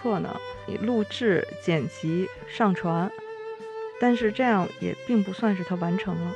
[0.00, 0.36] 客呢，
[0.66, 3.10] 你录制、剪辑、上传，
[4.00, 6.32] 但是这样也并不算是它完成了。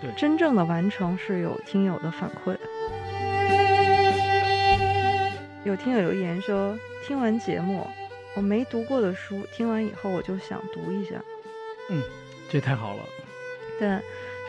[0.00, 2.56] 对真正的完成是有听友的反馈。
[5.64, 6.76] 有听友留言说，
[7.06, 7.86] 听完节目，
[8.34, 11.14] 我没读过的书，听完以后我就想读一下。
[11.88, 12.02] 嗯
[12.50, 13.02] 这太好了。
[13.78, 14.00] 对，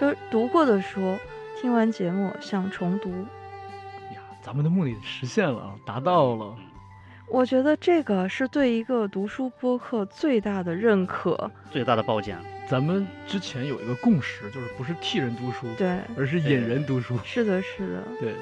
[0.02, 1.18] 就是读过的书，
[1.62, 3.10] 听完节目想重读。
[4.14, 6.56] 呀，咱们的目的实现了啊，达到了。
[7.34, 11.50] 我觉得这个是对一个读书播客最大的认可。
[11.72, 12.40] 最大的褒奖。
[12.70, 17.18] 咱们之前有一个共识，就是不是替人读书，对，而是引人读书。
[17.26, 18.36] 是的，是的，对，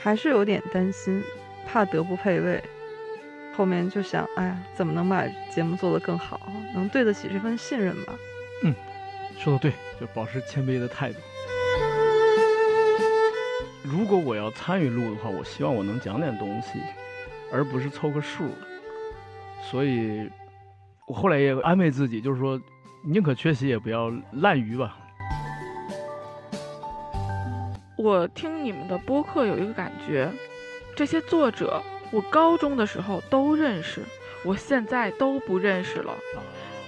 [0.00, 1.20] 还是有点担心，
[1.66, 2.62] 怕德不配位。
[3.56, 6.40] 后面就想，哎呀，怎么能把节目做得更好，
[6.72, 8.14] 能对得起这份信任吧？
[8.62, 8.72] 嗯
[9.36, 11.18] 说的对，就保持谦卑的态度。
[13.92, 16.78] 如果我要参与录的话，我希望我能讲点东西，
[17.52, 18.48] 而不是凑个数。
[19.70, 20.30] 所以，
[21.06, 22.58] 我后来也安慰自己，就是说，
[23.02, 24.96] 宁可缺席也不要滥竽吧。
[27.98, 30.32] 我听你们的播客有一个感觉，
[30.96, 34.00] 这些作者我高中的时候都认识，
[34.42, 36.14] 我现在都不认识了。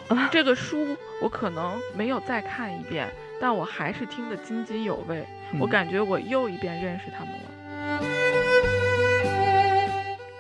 [0.09, 5.23] 啊，这个书我可能没有再看一遍，但我还是听得津津有味。
[5.61, 7.41] 我嗯感觉我又一遍认识他们了。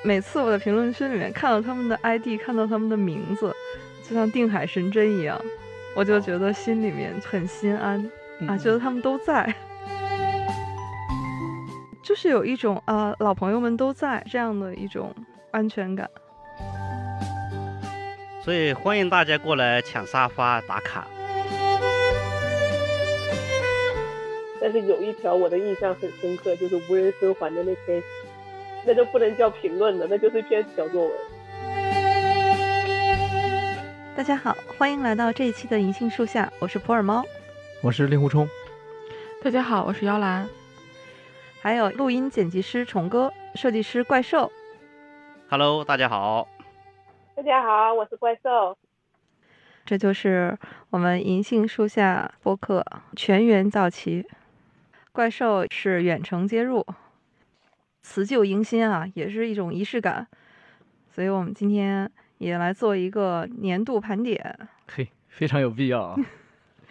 [0.02, 3.54] 每次我在评论区里面看到他们的 ID，看到他们的名字，
[4.02, 5.40] 就像定海神针一样，
[5.96, 7.98] 我就觉得心里面很心安
[8.46, 9.54] 啊，嗯觉得他们都在，
[12.04, 15.14] 就是有一种啊老朋友们都在这样的一种
[15.52, 16.10] 安全感。
[18.42, 21.06] 所以欢迎大家过来抢沙发打卡。
[24.64, 28.02] 但是有一条我的印象很深刻，就是无人生还的那篇，
[28.86, 31.12] 那就不能叫评论了，那就是一篇小作文。
[34.16, 37.22] 大家好，欢迎来到这一期的银杏树下，我是普洱猫，
[37.82, 38.48] 我是令狐冲。
[39.42, 40.48] 大家好，我是姚兰。
[41.60, 44.50] 还有录音剪辑师虫哥，设计师怪兽。
[45.50, 46.48] Hello，大家好。
[47.36, 48.78] 大家好，我是怪兽。
[49.84, 50.56] 这就是
[50.88, 52.82] 我们银杏树下播客
[53.14, 54.26] 全员到齐，
[55.14, 56.84] 怪兽是远程接入，
[58.02, 60.26] 辞旧迎新啊，也是一种仪式感。
[61.08, 64.58] 所以我们今天也来做一个年度盘点。
[64.88, 66.16] 嘿，非常有必要啊。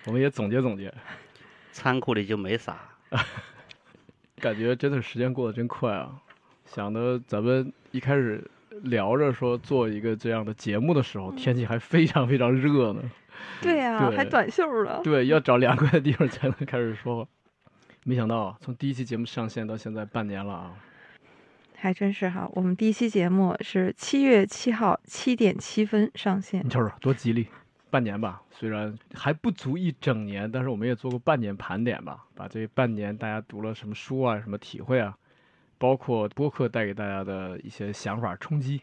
[0.05, 0.93] 我们也总结总结，
[1.73, 2.77] 仓库里就没啥，
[4.39, 6.09] 感觉真的时间过得真快啊！
[6.65, 8.41] 想的咱们一开始
[8.83, 13.01] 聊着说做一个这样的节目的时候，天气还非常非常热呢。
[13.61, 15.01] 对呀、对还短袖了。
[15.03, 17.29] 对，要找凉快的地方才能开始说话。
[18.05, 20.75] 没想到啊，从第一期节目上线到现在半年了啊！
[21.77, 26.69] 还真是哈，我们第一期节目是七月七号七点七分上线你。
[26.69, 27.47] 瞅瞅多吉利，
[27.89, 35.17] 半年吧，虽然还不足一整年，但是我们也做过半年盘点吧，把这半年大家读了什么书啊，什么体会啊，
[35.77, 38.81] 包括播客带给大家的一些想法冲击，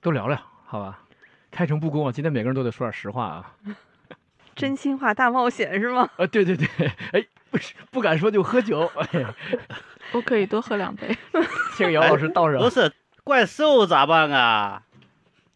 [0.00, 1.02] 都聊聊，好吧？
[1.50, 3.56] 开诚布公啊，今天每个人都得说点实话啊！
[4.54, 6.08] 真心话大冒险是吗？
[6.16, 6.66] 啊，对对对，
[7.12, 9.24] 哎，不是不敢说就喝酒，哎，
[10.12, 11.16] 我可以多喝两杯。
[11.76, 12.60] 请姚老师倒上。
[12.60, 12.92] 不是
[13.24, 14.82] 怪兽咋办啊？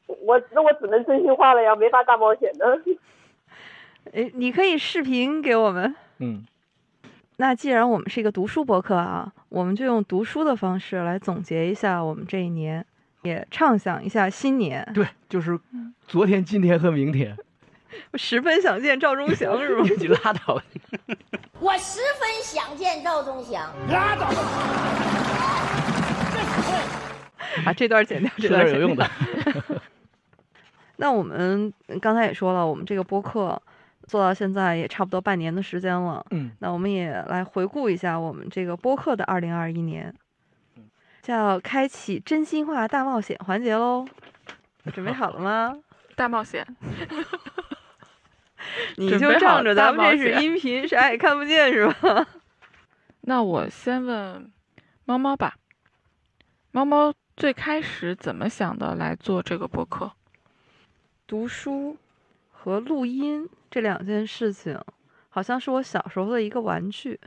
[0.07, 2.81] 我那我只能真心话了呀，没法大冒险的。
[4.13, 5.95] 诶，你可以视频给我们。
[6.19, 6.45] 嗯，
[7.37, 12.85] 那既然我们是一个读书博客啊，我们就用读书的方式来总结一下我们这一年，
[13.23, 14.89] 也畅想一下新年。
[14.95, 15.59] 对，就是
[16.07, 17.37] 昨天、今天和明天，
[18.15, 19.85] 十分想见赵忠祥是吗？
[19.99, 20.61] 你拉倒。
[21.61, 23.73] 我十分想见赵忠祥。
[23.89, 24.27] 拉倒
[27.65, 29.09] 啊，这段剪掉，这段有用的。
[30.97, 33.61] 那我们刚才也说了，我们这个播客
[34.07, 36.25] 做到现在也差不多半年的时间了。
[36.31, 40.15] 嗯，那我们也来回顾一下我们这个播客的二零二一年，
[41.23, 44.07] 叫开启真心话大冒险环节喽。
[44.93, 45.75] 准备好了吗？
[46.17, 46.65] 大冒险，
[48.97, 52.27] 你就仗着咱们这是音频，啥也看不见是吧？
[53.23, 54.51] 那我先问
[55.05, 55.57] 猫猫吧。
[56.71, 60.13] 猫猫最开始怎么想的来做这个播客？
[61.27, 61.97] 读书
[62.51, 64.79] 和录音这两件事情，
[65.29, 67.19] 好像是我小时候的一个玩具，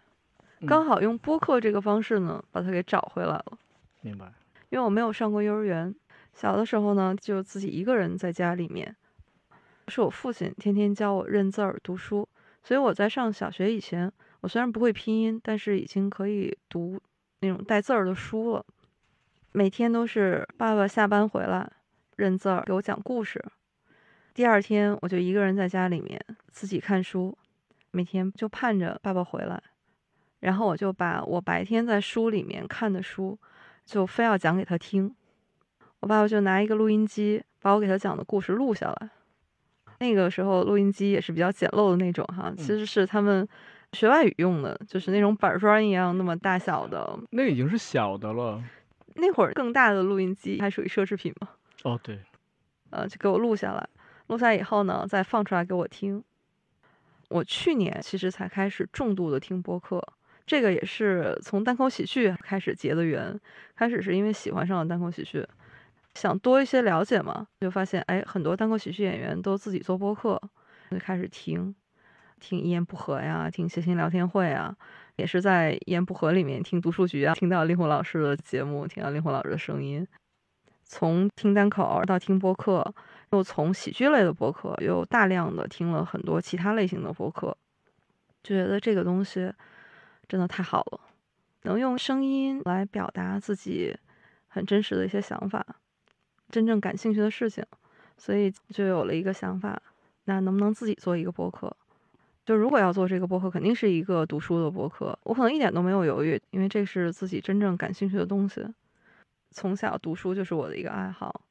[0.60, 3.58] 嗯刚好用播客这个方式呢，把它给找回来了。
[4.02, 4.32] 明白。
[4.70, 5.96] 因为我没有上过幼儿园，
[6.34, 8.96] 小的时候呢，就自己一个人在家里面，
[9.88, 12.28] 是我父亲天天教我认字儿、读书，
[12.64, 14.12] 所以我在上小学以前，
[14.42, 17.00] 我虽然不会拼音，但是已经可以读
[17.40, 18.66] 那种带字儿的书了。
[19.54, 21.72] 每天都是爸爸下班回来
[22.16, 23.44] 认字儿给我讲故事，
[24.34, 27.36] 第二天我就一个人在家里面自己看书，
[27.92, 29.64] 每天就盼着爸爸回来，
[30.42, 33.40] 然后我就把我白天在书里面看的书，
[33.86, 35.16] 就非要讲给他听。
[36.02, 39.10] 我爸爸就拿一个录音机把我给他讲的故事录下来。
[40.00, 43.48] 那个时候录音机也是比较简陋的那种哈，其实是他们
[43.94, 47.20] 学外语用的，就是那种板砖一样那么大小的。
[47.32, 48.64] 那个已经是小的了。
[49.16, 51.50] 那会儿更大的录音机还属于奢侈品嘛？
[51.84, 52.20] 哦，对，
[52.92, 53.90] 呃，就给我录下来，
[54.28, 56.24] 录下来以后呢，再放出来给我听。
[57.30, 60.02] 我去年其实才开始重度的听播客，
[60.46, 63.40] 这个也是从单口喜剧开始结的缘。
[63.76, 65.44] 开始是因为喜欢上了单口喜剧，
[66.18, 70.42] 想多一些了解嘛，就发现哎，很多单口喜剧演员都自己做播客，
[70.90, 71.76] 就开始听，
[72.40, 74.76] 听一言不合呀，听谐星聊天会啊，
[75.16, 80.08] 也是在一言不合里面听读书局啊，听到令狐老师的节目，听到令狐老师的声音。
[80.86, 82.94] 从听单口到听播客，
[83.32, 87.56] 又从喜剧类的播客又大量的听了很多其他类型的播客，
[88.42, 89.54] 就觉得这个东西
[90.28, 91.00] 真的太好了，
[91.64, 93.96] 能用声音来表达自己
[94.48, 95.64] 很真实的一些想法，
[96.50, 97.64] 真正感兴趣的事情，
[98.18, 99.82] 所以就有了一个想法，
[100.26, 101.76] 那能不能自己做一个播客？
[102.46, 108.66] 就如果要做这个播客，肯定是一个读书的播客，我可能一点都没有犹豫，因为这是自己真正感兴趣的东西。
[109.52, 111.42] 从小读书就是我的一个爱好，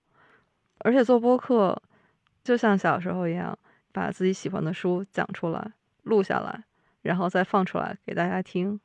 [0.79, 1.83] 而且做播客
[2.43, 3.59] 就像小时候一样，
[3.93, 5.73] 把自己喜欢的书讲出来、
[6.05, 6.65] 录下来，
[7.03, 8.81] 然后再放出来给大家听。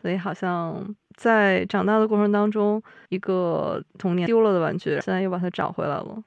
[0.00, 6.22] 所以好像在长大的过程当中，一个童年丢了的玩具，现在又把它找回来了，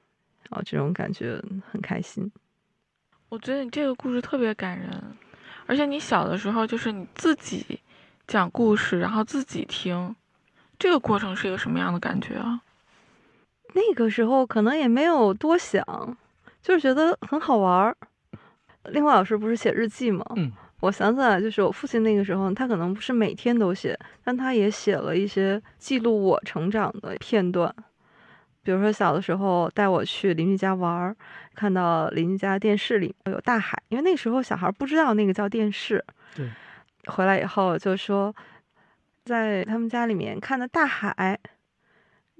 [0.50, 2.30] 啊，这种感觉很开心。
[3.28, 4.88] 我觉得你这个故事特别感人，
[5.66, 7.80] 而且你小的时候就是你自己
[8.28, 10.14] 讲故事，然后自己听。
[10.78, 12.60] 这个过程是一个什么样的感觉啊？
[13.72, 15.84] 那个时候可能也没有多想，
[16.62, 17.96] 就是觉得很好玩儿。
[18.84, 20.24] 另外老师不是写日记吗？
[20.36, 20.52] 嗯，
[20.84, 27.74] 我想起来，就是我父亲那个时候，他可能不是每天都写，但他也写了一些记录我成长的片段。
[28.62, 31.16] 比如说小的时候带我去邻居家玩儿，
[31.54, 36.04] 看到邻居家电视里有大海，因为那时候小孩不知道那个叫电视。
[36.36, 36.48] 对，
[37.06, 38.34] 回来以后就说。
[39.24, 41.40] 在他们家里面看的大海，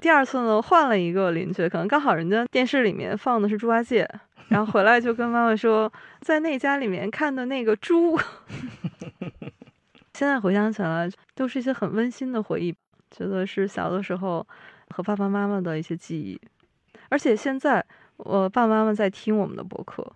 [0.03, 4.07] 第二次呢换了一个邻居，可能刚好人家电视里面放的是猪八戒，
[4.49, 8.19] 然后回来就跟妈妈说，在那家里面看的那个猪。
[10.15, 12.73] 现在回想起来，都是一些很温馨的回忆，
[13.11, 14.47] 觉得是小的时候
[14.91, 16.41] 和爸爸妈妈的一些记忆。
[17.09, 17.85] 而且现在
[18.17, 20.15] 我爸爸妈妈在听我们的博客，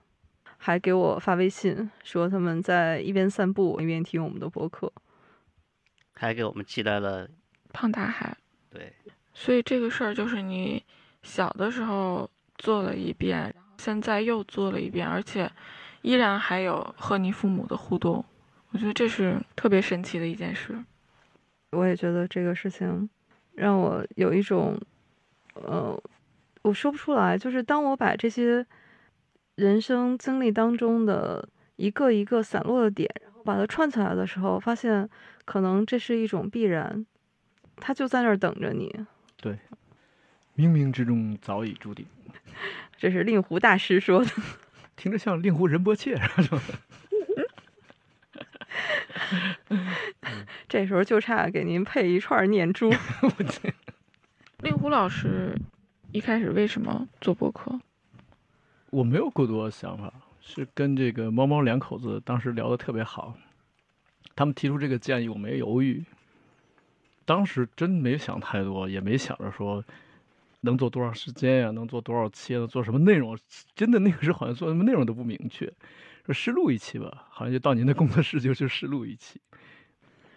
[0.56, 4.92] 还给我发微信说他们在一边散步一边听我们的博客。
[6.14, 7.28] 还给我们寄来了
[7.72, 8.36] 胖大海，
[8.70, 8.92] 对，
[9.32, 10.82] 所以这个事儿就是你
[11.22, 15.50] 小的时候做了一遍，现在又做了一遍，而且
[16.02, 18.24] 依然还有和你父母的互动，
[18.72, 20.76] 我觉得这是特别神奇的一件事。
[21.70, 23.08] 我也觉得这个事情
[23.54, 24.78] 让我有一种，
[25.54, 25.98] 呃，
[26.62, 28.66] 我说不出来，就是当我把这些
[29.54, 35.08] 人生经历当中的一个一个散落的点，然后把它串起来的时候，发现。
[35.48, 37.06] 可能这是一种必然，
[37.76, 38.94] 他就在那儿等着你。
[39.40, 39.58] 对，
[40.58, 42.04] 冥冥之中早已注定。
[42.96, 44.30] 这是令狐大师说的，
[44.96, 46.60] 听着像令狐仁波切是吧？
[50.68, 52.92] 这时候就差给您配一串念珠。
[54.58, 55.56] 令狐老师
[56.10, 57.78] 一开始为什么做播客？
[58.90, 63.36] 我没有过多的想法，是跟这个猫猫两口子当时聊的特别好。
[64.34, 66.04] 他们提出这个建议，我没犹豫。
[67.24, 69.84] 当时真没想太多，也没想着说
[70.68, 73.36] 能做多长时间呀，能做多少期，能做什么内容。
[73.74, 75.66] 真的那个时候好像做什么内容都不明确，
[76.26, 79.40] 说试录一期吧，好像就到您的工作室就去试录一期。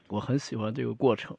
[0.07, 1.37] 我很喜欢这个过程，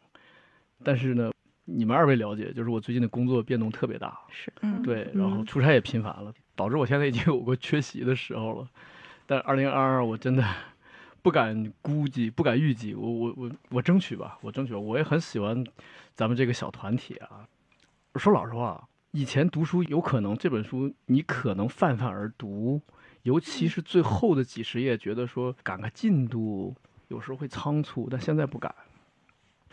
[0.84, 1.32] 但是呢，
[1.64, 8.68] 你们二位了解，就是我最近的工作变动特别大，是，嗯，对，然后出差也频繁了，导致我现在已经有过缺席的时候了。
[9.26, 10.44] 但二零二二我真的。
[11.24, 14.78] 不敢估计，不敢预计，我我我我争取吧，我争取吧。
[14.80, 15.64] 我也很喜欢
[16.16, 17.46] 咱们这个小团体啊。
[18.16, 22.80] 说老实话，以前读书有可能这本书你可能泛泛而读，
[23.22, 26.74] 尤其是最后的几十页，觉得说赶个进度，
[27.08, 28.74] 有时候会仓促，但现在不敢。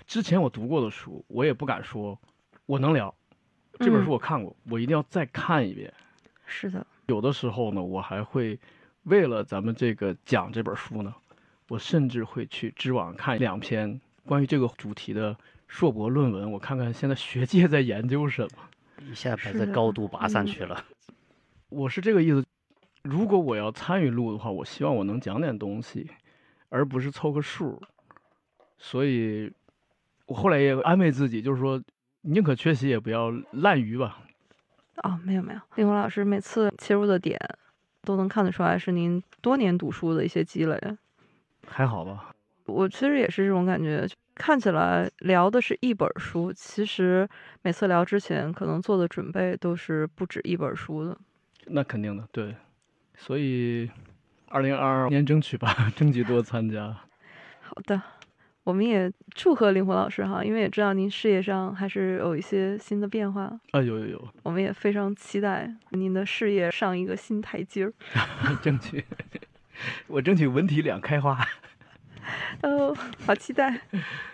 [0.08, 2.17] 之前我读过的书，我也不敢说
[2.65, 3.13] 我能聊。
[3.79, 5.93] 这本书我看过，我一定要再看一遍。
[6.46, 8.60] 是的，有的时候呢，我还会
[9.03, 11.13] 为了咱们这个讲这本书呢。
[11.67, 15.38] 我甚至会去知网看两篇关于这个主题的
[15.69, 18.49] 硕博论文，我看看现在学界在研究什么。
[19.09, 20.83] 一下把是的这高度拔上嗯去了。
[21.69, 22.43] 我是这个意思。
[23.03, 26.09] 如果我要参与录的话，我希望我能讲点东西，
[26.67, 27.81] 而不是凑个数。
[28.77, 29.49] 所以，
[30.25, 31.81] 我后来也安慰自己，就是说，
[32.21, 34.19] 宁可缺席也不要滥竽吧。
[35.03, 37.39] 哦，没有没有，令狐老师每次切入的点
[38.01, 40.77] 都能看得出来是您多年读书的一些积累。
[41.65, 42.35] 还好吧？
[42.65, 44.05] 我其实也是这种感觉，
[44.39, 47.27] 看起来聊的是一本书，其实
[47.62, 51.17] 每次聊之前可能做的准备都是不止一本书的。
[51.65, 52.55] 那肯定的，对。
[53.17, 53.91] 所以，
[54.48, 56.96] 二零二二年争取吧， 争取多参加。
[57.60, 58.01] 好的，
[58.63, 67.93] 我们也祝贺令狐老师哈，因为也知道您事业上还是有一些新的变化，啊，有有有，我们也非常期待您的事业上一个新台阶儿。
[68.63, 69.03] 争取，
[70.08, 71.38] 我争取文体两开花。
[72.63, 72.95] 哦，
[73.25, 73.71] 好期待。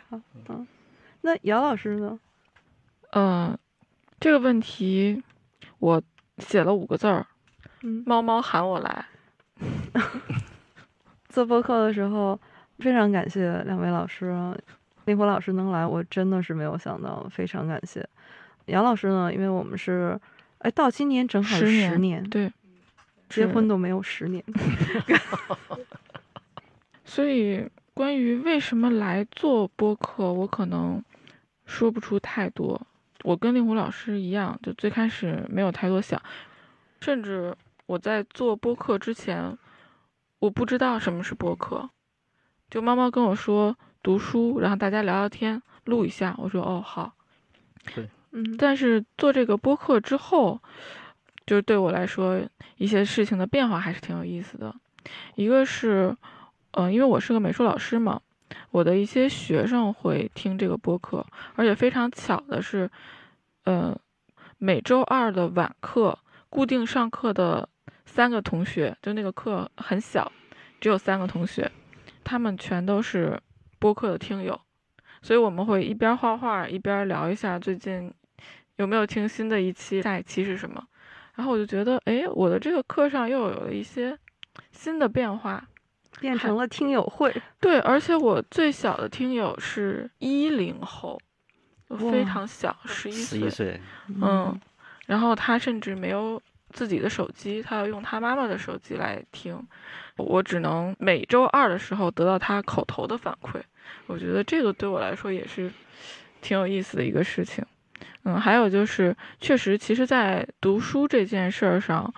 [0.10, 0.68] 好，嗯，
[1.22, 2.20] 那姚老师呢？
[3.12, 3.58] 嗯，
[4.20, 5.22] 这个问题
[5.80, 6.02] 我
[6.38, 7.26] 写了五个字儿：
[7.82, 9.06] 嗯，猫猫喊我来。
[11.30, 12.40] 做播客的时候，
[12.80, 14.56] 非常感谢两位老师啊，
[15.06, 18.08] 令狐老师能来，我真的是没有想到，非常感谢。
[18.66, 20.20] 杨老师呢，因为我们是，
[20.60, 22.52] 哎，到今年正好十年，对，
[23.30, 24.44] 结婚都没有十年。
[27.06, 31.02] 所以关于为什么来做播客，我可能
[31.66, 32.86] 说不出太多。
[33.24, 36.22] 我跟令狐老师一样，就最开始没有太多想，
[37.00, 39.58] 甚至我在做播客之前，
[40.40, 41.90] 我不知道什么是播客。
[42.70, 46.36] 就猫猫跟我说读书，然后大家聊聊天，录一下。
[46.38, 47.14] 我说哦好。
[48.32, 50.60] 嗯，但是做这个播客之后，
[51.46, 52.42] 就是对我来说
[52.76, 54.76] 一些事情的变化还是挺有意思的。
[55.36, 56.14] 一个是，
[56.78, 58.22] 嗯、因为我是个美术老师嘛，
[58.72, 62.90] 我的一些学生会听这个播客，而且非常巧的是，
[63.64, 63.98] 呃，
[64.58, 67.68] 每周二的晚课固定上课的
[68.06, 70.30] 三个同学，就那个课很小，
[70.82, 71.72] 只有三个同学，
[72.26, 73.40] 他们全都是
[73.80, 74.60] 播客的听友，
[75.22, 78.14] 所以我们会一边画画一边聊一下最近
[78.76, 80.84] 有没有听新的一期，下一期是什么。
[81.36, 84.18] 然后我就觉得，哎，我的这个课上又有了一些
[84.72, 85.66] 新的变化。
[86.20, 87.34] 变成了听友会。
[87.60, 91.20] 对，而且我最小的听友是一零后，
[92.12, 93.50] 非常小，十一岁十一。
[93.50, 93.82] 岁，
[94.22, 94.60] 嗯，
[95.06, 96.42] 然后他甚至没有
[96.72, 99.62] 自己的手机，他要用他妈妈的手机来听。
[100.18, 103.62] 我只能每周二的时候得到他口头的反馈，
[104.08, 105.70] 我觉得这个对我来说也是
[106.42, 107.64] 挺有意思的一个事情。
[108.24, 112.12] 嗯，还有就是，确实，其实，在读书这件事儿上，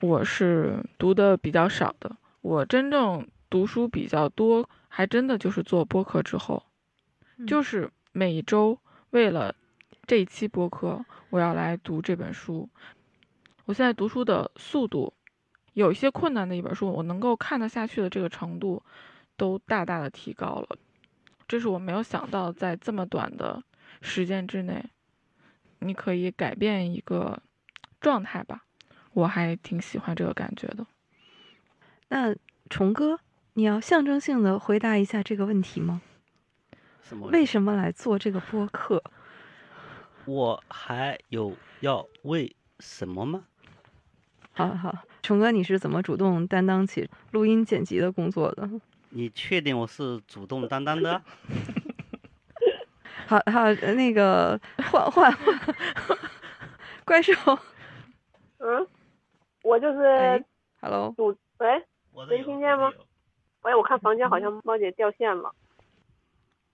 [0.00, 2.10] 我是读的比较少的。
[2.40, 6.64] 我真正读书比较多，还真的就是做播客之后，
[7.36, 8.78] 嗯就是每一周
[9.10, 9.54] 为了
[10.06, 12.70] 这一期播客，我要来读这本书。
[13.66, 15.12] 我现在读书的速度
[15.74, 18.82] 有一些困难的一本书，我能够看得下去的这个程度
[19.36, 20.78] 都大大的提高了。
[21.46, 23.62] 这是我没有想到，在这么短的
[24.00, 24.82] 时间之内，
[25.80, 27.42] 你可以改变一个
[28.00, 28.64] 状态吧。
[29.12, 30.86] 我还挺喜欢这个感觉的。
[32.08, 32.34] 那
[32.70, 33.20] 虫哥，
[33.54, 36.00] 你要象征性的回答一下这个问题吗？
[37.02, 37.28] 什么？
[37.28, 39.02] 为什么来做这个播客？
[40.24, 43.44] 我还有要为什么吗？
[44.52, 48.68] 好好，虫哥，你是怎么主动担当起录音剪辑的工作的？
[49.10, 51.20] 你确定我是主动担当的？
[53.26, 54.58] 好 好，呃那个
[54.90, 55.68] 换换换，
[57.04, 57.32] 怪兽
[58.58, 58.86] 嗯，
[59.62, 60.42] 我就是哎
[60.80, 62.90] ，Hello，主喂我能听见吗？
[63.62, 65.52] 喂，我看房间好像猫姐掉线了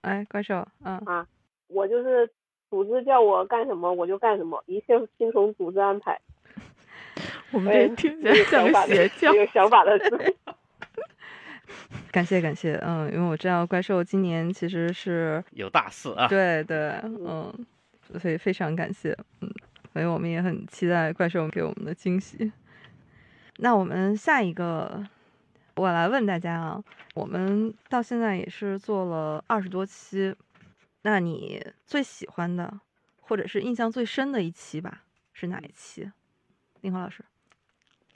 [0.02, 1.26] 哎，怪兽，嗯，啊，
[1.66, 2.30] 我就是
[2.71, 6.18] 组织叫我干什么我就干什么，一切听从组织安排。
[7.50, 9.35] 我们喂这听起来有像个想法的邪教。
[9.35, 10.37] 有想法的是，
[12.12, 16.28] 感谢感谢，嗯，因为我知道怪兽今年其实是有大事啊！
[16.28, 17.52] 对对，嗯，
[18.18, 19.50] 所以非常感谢，嗯，
[19.92, 22.52] 所以我们也很期待怪兽给我们的惊喜。
[23.57, 25.04] 那我们下一个，
[25.79, 26.83] 我来问大家啊，
[27.15, 30.35] 我们到现在也是做了二十多期，
[31.03, 32.81] 那你最喜欢的，
[33.21, 36.11] 或者是印象最深的一期吧，是哪一期？
[36.81, 37.25] 林华老师，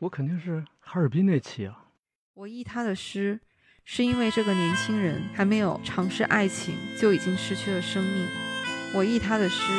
[0.01, 1.85] 我肯定是哈尔滨那期啊。
[2.35, 3.39] 我译他的诗，
[3.85, 8.27] 是因为这个年轻人还没有尝试爱情，就已经失去了生命。
[8.93, 9.73] 我译他的诗，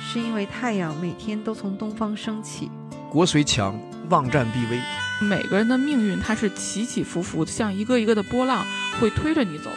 [0.00, 2.70] 是因为太阳每天都从东方升起。
[3.10, 3.78] 国虽强，
[4.10, 4.78] 望战必危。
[5.22, 8.64] 每个人的命运它是起起伏伏，像一个一个的波浪
[9.00, 9.70] 会推着你走。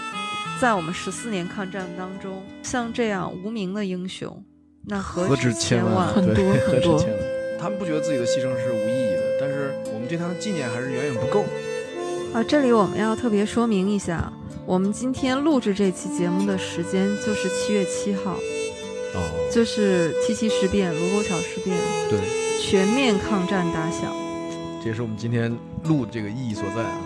[0.59, 4.43] 在我们十四年抗战当中，像这样无名的英雄，
[4.85, 7.03] 那何何止千千万很多很多。
[7.59, 11.45] 他们不觉得自己的牺牲是无意义的，但是我们对他的纪念还是远远不够。
[12.33, 14.31] 啊，这里我们要特别说明一下，
[14.65, 18.33] 我们今天录制这期节目的时间就是七月七号，
[19.15, 21.77] 哦，就是七七事变、卢沟桥事变，
[22.09, 22.19] 对，
[22.61, 24.22] 全面抗战打响。
[24.83, 25.49] 这也是我们今天
[25.85, 27.01] 录这个意义所在啊。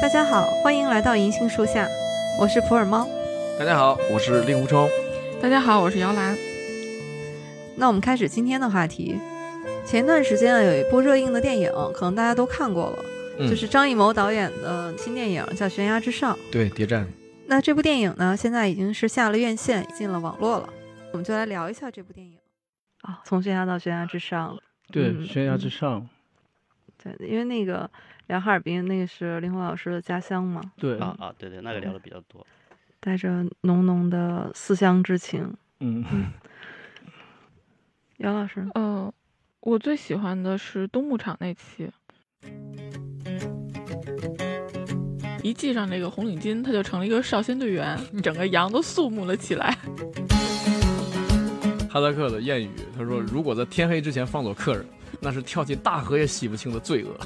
[0.00, 1.86] 大家好，欢迎来到银杏树下，
[2.40, 3.06] 我是普洱猫。
[3.58, 4.88] 大家好，我是令狐冲。
[5.42, 6.34] 大家好，我是姚兰。
[7.76, 9.20] 那我们开始今天的话题。
[9.84, 13.04] 前段时间啊，有一部热映的电影，可能大家都看过了，
[13.40, 16.34] 嗯就是张艺谋导演的新电影，叫《悬崖之上》。
[16.50, 17.06] 对谍战，
[17.46, 20.70] 那这部电影呢，现在已经是下了院线，进了网络了。
[21.12, 22.38] 我们就来聊一下这部电影。
[23.02, 24.56] 啊，从悬崖到悬崖之上，
[24.90, 26.08] 对，嗯悬崖之嗯上，
[27.04, 27.88] 对，因为那个
[28.28, 32.46] 聊哈尔滨，那个是林红老师的家乡嘛，对，啊啊，对对，那个聊的比较多。
[32.98, 35.54] 带着浓浓的思乡之情。
[35.80, 36.02] 嗯，
[38.16, 39.12] 杨老师，呃，
[39.60, 41.90] 我最喜欢的是东牧场那期。
[45.42, 49.76] 一系上这个红领巾，他就成了一个少先队员，整个羊都肃穆了起来。
[51.90, 54.86] 哈萨克的谚语，他说：“如果在天黑之前放走客人，
[55.24, 57.18] 那是跳进大河也洗不清的罪恶。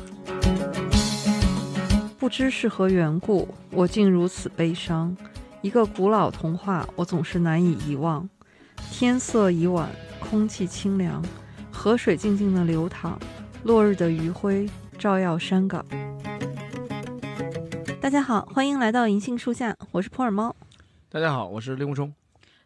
[2.17, 5.17] 不知是何缘故，我竟如此悲伤。
[5.62, 8.28] 一个古老童话，我总是难以遗忘。
[8.93, 9.90] 天色已晚，
[10.21, 11.21] 空气清凉，
[11.73, 13.19] 河水静静的流淌，
[13.64, 15.85] 落日的余晖照耀山岗。
[18.00, 20.55] 大家好，欢迎来到银杏树下，我是普洱猫。”
[21.11, 22.14] 大家好，我是令狐冲。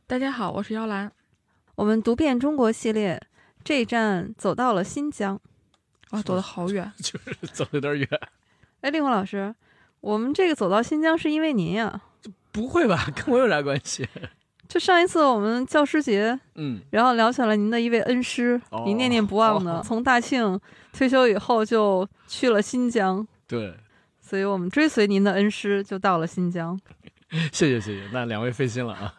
[0.06, 1.10] 大家好，我是姚兰。
[1.76, 3.18] 我们读遍中国系列
[3.64, 5.40] 这一站走到了新疆。
[6.10, 6.92] 哇，走得好远。
[7.02, 8.08] 就是走得有点远。
[8.82, 9.54] 哎，令狐老师，
[10.00, 12.02] 我们这个走到新疆是因为您呀？
[12.50, 13.08] 不会吧？
[13.14, 14.06] 跟我有啥关系？
[14.68, 20.58] 就上一次我们教师节，嗯，然后聊起了您的一位恩师，哦您念念不忘的，哦从大庆
[20.92, 23.74] 退休以后就去了新疆，对，
[24.18, 26.78] 所以我们追随您的恩师就到了新疆。
[27.52, 28.08] 谢谢谢谢。
[28.12, 29.14] 那两位费心了啊。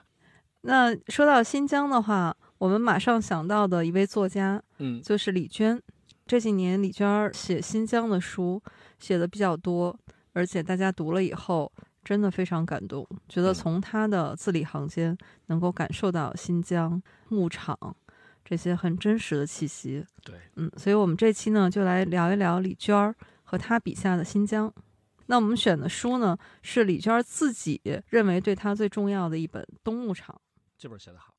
[0.61, 5.77] 那说到新疆的话，我们马上想到的一位作家嗯，就是李娟。
[6.25, 8.63] 这几年李娟儿写新疆的书
[8.99, 9.93] 写的比较多，
[10.31, 11.69] 而且大家读了以后
[12.05, 17.77] 真的非常感动，觉得嗯从她的字里行间能够感受到新疆牧场
[18.45, 20.05] 这些很真实的气息。
[20.23, 24.73] 对，嗯，所以我们这期呢就来聊一聊李娟儿和她笔下的新疆。
[25.25, 30.33] 那我们选的书呢是李娟儿自己认为对她最重要的一本《冬牧场》。
[30.77, 31.32] 这本写得好。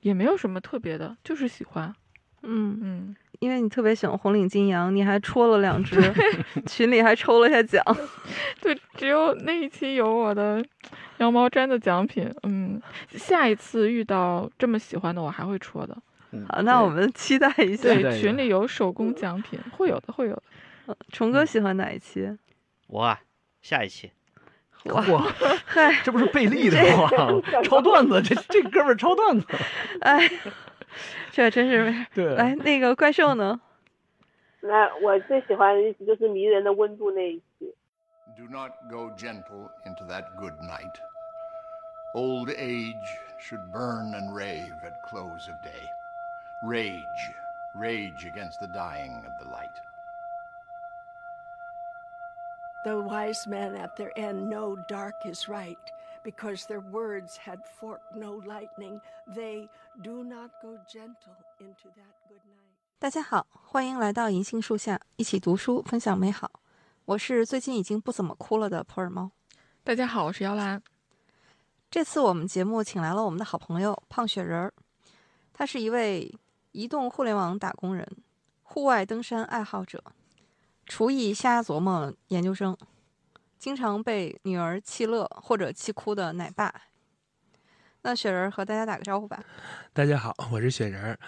[0.00, 1.94] 也没有什么特别的，就是喜欢。
[2.42, 6.00] 嗯，嗯，因为你特别喜欢红领巾羊，你还戳了两只，
[6.66, 7.84] 群里还抽了下奖。
[8.62, 10.64] 对，只有那一期有我的
[11.18, 12.32] 羊毛毡的奖品。
[12.44, 12.80] 嗯，
[13.10, 15.96] 下一次遇到这么喜欢的，我还会戳的。
[16.30, 17.88] 嗯好，那我们期待一下。
[17.94, 20.36] 对群里有手工奖品，会有的，会有
[20.86, 20.96] 的。
[21.10, 22.38] 虫哥喜欢哪一期？
[22.86, 23.20] 我啊，
[23.62, 24.12] 下一期
[24.85, 25.33] 哇，哇，
[25.65, 27.09] 嗨，这不是贝利的话，
[27.63, 29.47] 抄段子，这这哥们儿抄段子。
[30.01, 30.29] 哎，
[31.31, 33.59] 这真是对，来那个怪兽呢？
[34.59, 37.73] 那我最喜欢的一集就是迷人的温度那一期。
[38.35, 40.99] Do not go gentle into that good night.
[42.15, 42.93] Old age
[43.39, 45.83] should burn and rave at close of day.
[46.67, 47.01] Rage,
[47.75, 49.86] rage against the dying of the light.
[52.84, 55.76] The wise men at their end know dark is right,
[56.24, 59.00] because their words had forked no lightning.
[59.34, 59.68] They
[60.02, 63.00] do not go gentle into that good night.
[63.00, 66.50] 大家好，欢迎来到银杏树下，一起读书，分享美好。
[67.04, 69.30] 我是最近已经不怎么哭了的普洱猫。
[69.82, 70.80] 大家好，我是姚兰。
[71.90, 74.72] 这次我们节目请来了我们的好朋友胖雪人儿，
[75.52, 76.32] 他是一位
[76.72, 78.06] 移动互联网打工人，
[78.62, 80.02] 户外登山爱好者，
[80.88, 82.74] 厨艺瞎琢磨研究生，
[83.58, 86.74] 经常被女儿气乐或者气哭的奶爸。
[88.00, 89.44] 那雪人儿和大家打个招呼吧。
[89.92, 91.18] 大家好，我是雪人儿。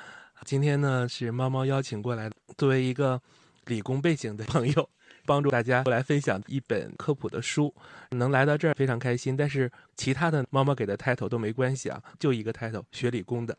[0.46, 3.20] 今天呢是猫猫邀请过来，作为一个
[3.66, 4.88] 理工背景的朋友，
[5.26, 7.72] 帮助大家来分享一本科普的书。
[8.12, 13.56] 能来到这儿非常开心，但是其他的猫猫给的 title 都没关系啊，就一个 title，学理工的。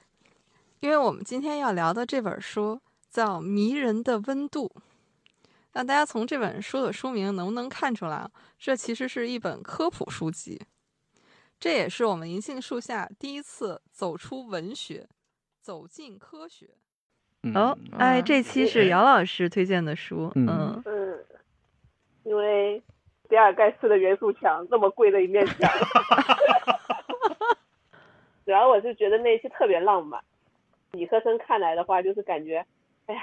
[0.80, 2.78] 因为我们今天要聊的这本书
[3.10, 4.70] 叫《迷人的温度》，
[5.74, 8.30] 那大家从这本书的书名能不能看出来啊？
[8.58, 10.62] 这其实是一本科普书籍，
[11.58, 15.08] 这也是我们银杏树下第一次走出文学，
[15.60, 16.70] 走进科学。
[17.54, 21.24] 哦，哎，这期是姚老师推荐的书，嗯嗯嗯，
[22.22, 22.82] 因为
[23.28, 25.70] 比尔盖茨的元素墙那么贵的一面墙。
[28.46, 30.22] 主要我是觉得那一期特别浪漫，
[30.92, 32.64] 理科生看来的话，就是感觉，
[33.06, 33.20] 哎呀，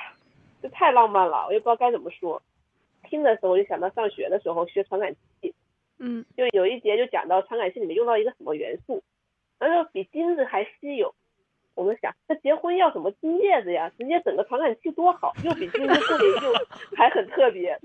[0.61, 2.41] 这太浪漫了，我也不知道该怎么说。
[3.09, 5.53] 听的时候我就想到上学的时候学传感器，
[5.99, 9.03] 嗯，就有一节就讲到传感器里面用到一个什么元素，
[9.59, 11.13] 然后比金子还稀有。
[11.73, 13.89] 我们想，那结婚要什么金戒指呀？
[13.97, 16.53] 直接整个传感器多好，又比金子贵，又
[16.95, 17.79] 还很特别。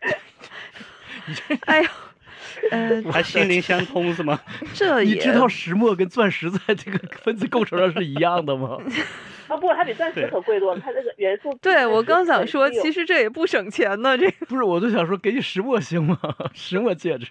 [1.66, 1.88] 哎呦，
[2.72, 4.40] 呃，还心灵相通是吗？
[4.74, 8.78] 这也你知道石墨跟钻石在这个分子构成上是一样的吗？
[9.52, 11.52] 啊不，它比钻石可贵多了，它这个元素。
[11.60, 16.18] 对我刚想说，其实这也不省钱呢，这不是，我就想说给你石墨行吗？
[16.54, 17.26] 石墨戒指，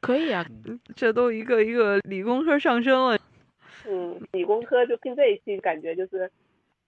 [0.00, 0.46] 可以啊，
[0.94, 3.18] 这都一个一个理工科上升了。
[3.86, 6.30] 嗯，理工科就听这一期，感觉就是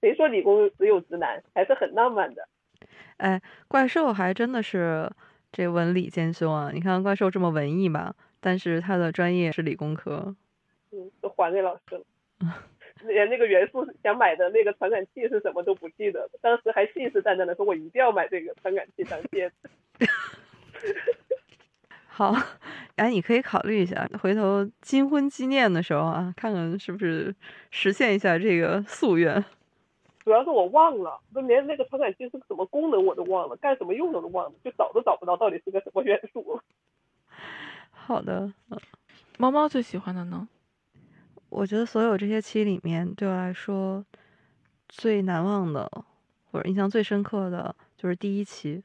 [0.01, 2.49] 谁说理工只有直男，还是很浪漫的。
[3.19, 5.11] 哎，怪兽还真的是
[5.53, 6.71] 这文理兼修啊！
[6.73, 10.35] 你看怪兽这么文艺吧，但是他的专业是理工科。
[10.93, 12.03] 嗯，都还给老师了，
[13.05, 20.07] 连那个元素想买的那个传感器是什么都不记得了，当时还信誓旦旦的说我一定要买这个传感器当戒指。
[22.07, 22.35] 好，
[22.97, 27.35] 哎，你可以考虑一下，回头金婚纪念的时候啊，看看是不是
[27.71, 29.45] 实现一下这个夙愿。
[30.25, 36.61] 主要是我忘了，都连那个传感器是个什么功能我都忘了，干什么用的都忘了，就找都找不到到底是个什么元素。
[37.91, 38.79] 好的，嗯
[39.39, 40.49] 猫猫最喜欢的呢？
[41.49, 44.05] 我觉得所有这些期里面，对我来说
[44.89, 45.91] 最难忘的
[46.51, 48.83] 或者印象最深刻的就是第一期。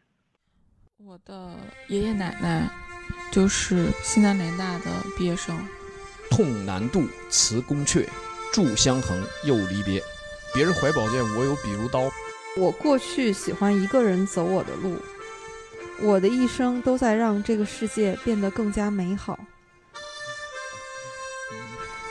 [0.98, 1.56] 我的
[1.90, 2.70] 爷爷奶奶
[3.32, 4.86] 就是西南联大的
[5.18, 5.58] 毕业生。
[6.30, 8.08] 痛难渡，辞宫阙，
[8.54, 10.02] 炷香横，又离别。
[10.54, 12.10] 别人怀宝剑，我有比如刀。
[12.58, 14.98] 我过去喜欢一个人走我的路，
[16.02, 19.38] 我的一生都在让这个世界变得更加美好。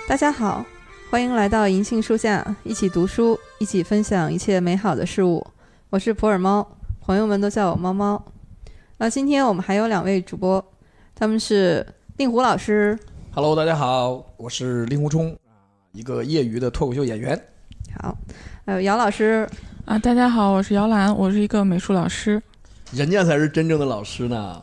[0.08, 0.64] 大家好，
[1.10, 5.46] 欢迎来到银杏树下，一起读书，一起分享一切美好的事物。
[5.90, 6.66] 我是普洱猫，
[7.00, 8.22] 朋友们都叫我猫猫。
[8.98, 10.62] 那今天我们还有两位主播，
[11.14, 11.86] 他们是
[12.16, 12.98] 令狐老师
[13.32, 15.54] ，Hello，大家好，我是令狐冲啊，
[15.92, 17.40] 一个业余的脱口秀演员。
[18.00, 18.14] 好，
[18.66, 19.48] 还有姚老师，
[19.86, 22.42] 啊，大家好，我是姚兰，我是一个美术老师。
[22.92, 24.62] 人家才是真正的老师呢，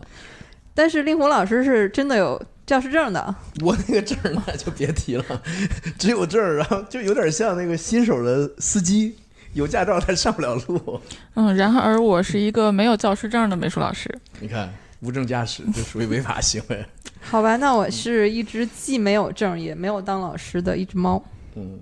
[0.75, 3.35] 但是令狐老师是真的有教师证的。
[3.61, 5.25] 我那个证儿那就别提了，
[5.97, 9.15] 只有证，然后就有点像那个新手的司机，
[9.53, 11.01] 有驾照但上不了路。
[11.33, 14.07] 嗯，然而我是一个没有教师证的美术老师。
[14.39, 16.85] 你看，无证驾驶就属于违法行为。
[17.21, 21.19] 好吧，那我是一只既没有证也没有当老师的一只猫。
[21.55, 21.79] 嗯，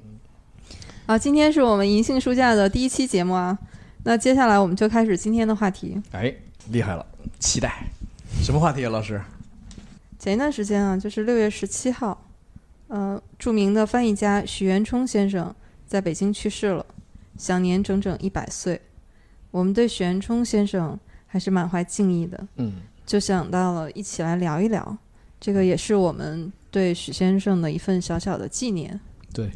[1.06, 3.58] 啊，今天是我们银杏书架的第一期节目啊。
[4.06, 6.02] 那接下来我们就开始今天的话题。
[6.14, 6.34] 哎，
[6.72, 7.06] 厉害了，
[7.40, 7.88] 期待。
[8.42, 9.22] 什么话题啊，老师？
[10.20, 12.26] 前一段时间啊，就是六月十七号，
[12.88, 15.54] 呃，著名的翻译家许渊冲先生
[15.86, 16.86] 在北京去世了，
[17.38, 18.82] 享年整整一百岁。
[19.52, 24.98] 我们对许渊冲先生还是满怀敬意的，嗯，就想到了一起来聊一聊，
[25.40, 29.00] 这个也是我们对许先生的一份小小的纪念。
[29.32, 29.52] 对，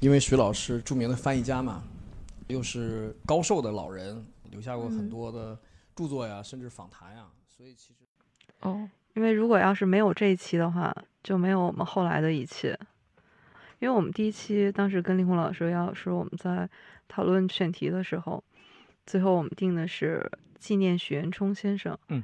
[0.00, 1.82] 因为许老师著名的翻译家嘛，
[2.48, 5.58] 又是高寿的老人，留下过很多的
[5.94, 8.00] 著作呀，甚至访谈呀，所以其实
[8.62, 12.78] 哦，因为如果要是没有这一期的话，就没有我们后来的一切。
[13.78, 16.68] 因为我们第一期当时跟林红老师、姚老师我们在
[17.08, 18.44] 讨论选题的时候，
[19.06, 22.22] 最后我们定的是纪念许渊冲先生，嗯，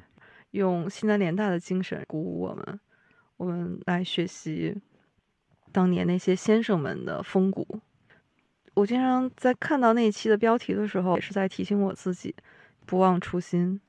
[0.51, 2.81] 用西南联大的精神鼓舞我们，
[3.39, 4.77] 我们来学习
[5.73, 7.81] 当年那些先生们的风骨。
[8.75, 12.35] 我经常在看到那一期的标题的时候，也是在提醒我自己，
[12.85, 13.81] 不忘初心。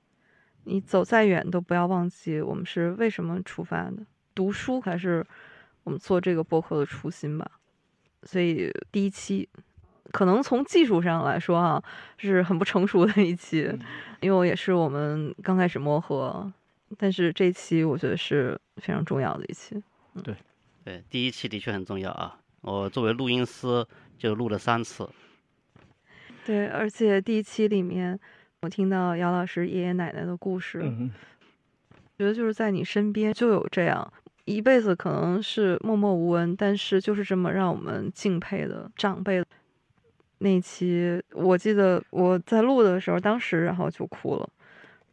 [0.67, 4.06] 你走再远都不要忘记我们是为什么出发的。
[4.36, 5.25] 读书还是
[5.84, 7.49] 我们做这个播客的初心吧。
[8.23, 9.47] 所以第一期，
[10.12, 11.82] 可能从技术上来说啊，
[12.17, 13.60] 是很不成熟的一期，
[14.19, 16.51] 因为我也是我们刚开始磨合。
[16.97, 19.82] 但是这期我觉得是非常重要的一期。
[20.21, 20.36] 对，
[20.84, 22.38] 对，第一期的确很重要啊。
[22.62, 23.86] 我作为录音师
[24.17, 25.10] 就录了三次。
[26.45, 28.17] 对，而且第一期里面，
[28.67, 31.10] 我听到姚老师爷爷奶奶的故事，嗯
[32.17, 34.12] 觉得就是在你身边就有这样
[34.43, 39.41] 一辈子可能是默默无闻，但是就是这么让我们敬佩的长辈。
[40.39, 44.49] 那一期我记得我在录的时候，当时然后就哭了，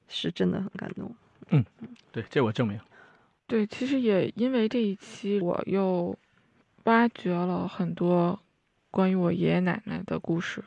[0.09, 1.15] 是真的很感动。
[1.51, 1.65] 嗯，
[2.11, 2.77] 对，这我证明。
[3.47, 6.19] 对，其实也因为这一期，我又
[6.87, 8.37] 挖掘了很多
[8.91, 10.61] 关于我爷爷奶奶的故事。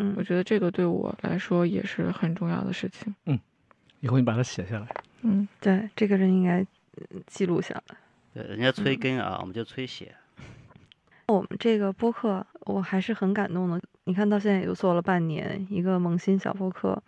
[0.00, 3.14] 嗯，我觉得这个对我来说也是很重要的事情。
[3.26, 3.38] 嗯，
[4.00, 4.88] 以后你把它写下来。
[5.20, 6.62] 嗯，对，这个人应该
[6.96, 7.96] 嗯记录下来。
[8.32, 10.14] 对，人家吹嗯根啊，我们就催写。
[11.26, 13.78] 我们这个播客，我还是很感动的。
[14.04, 17.00] 你看到现在也就做了半年，一个萌新小播客，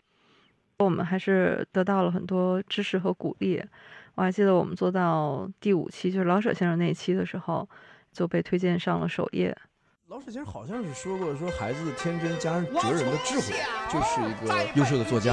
[0.78, 3.64] 我们还是得到了很多支持和鼓励。
[4.14, 7.66] 我还记得我们做到第五期，就是老舍先生那一期的时候，
[8.12, 9.56] 就被推荐上了首页。
[10.12, 13.54] 老舍先生好像是说过，说孩子的天真加上哲人的智慧，
[13.90, 15.32] 就是一个优秀的作家。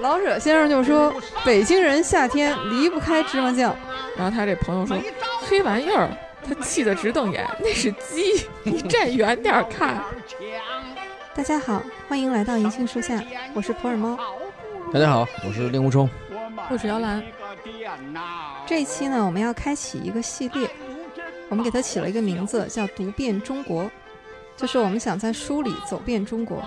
[0.00, 1.12] 老舍先生就说
[1.44, 3.74] ：“北京人夏天离不开芝麻酱。”
[4.16, 4.96] 然后他这朋友说
[5.42, 6.08] ：“黑玩意儿！”
[6.46, 10.00] 他气得直瞪眼， 那是鸡，你站远点看。
[11.34, 13.20] 大家好，欢迎来到银杏树下，
[13.52, 14.16] 我是普洱猫。
[14.92, 16.08] 大家好，我是令狐冲，
[16.70, 17.20] 我是姚兰。
[18.64, 20.70] 这一期呢，我们要开启一个系列，
[21.48, 23.90] 我们给它起了一个名字，叫“读遍中国”，
[24.60, 26.62] 就是我们想在书里走遍中国，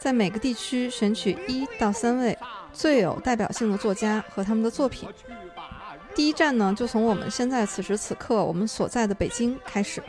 [0.00, 2.36] 在每个地区选取一到三位
[2.72, 5.08] 最有代表性的作家和他们的作品。
[6.12, 10.02] 第一站呢，就从我们现在此时此刻我们所在的北京开始。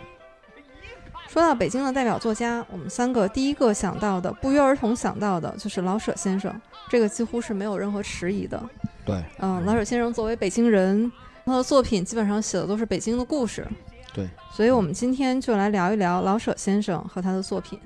[1.28, 8.60] 说到北京的代表作家，我们三个第一个想到的，不约而同想到的就是老舍先生，这个几乎是没有任何迟疑的。
[9.06, 11.12] 对，嗯，老舍先生作为北京人，
[11.46, 13.66] 他的作品基本上写的都是北京的故事。
[14.14, 17.80] 对，所以我们今天就来聊一聊老舍先生和他的作品。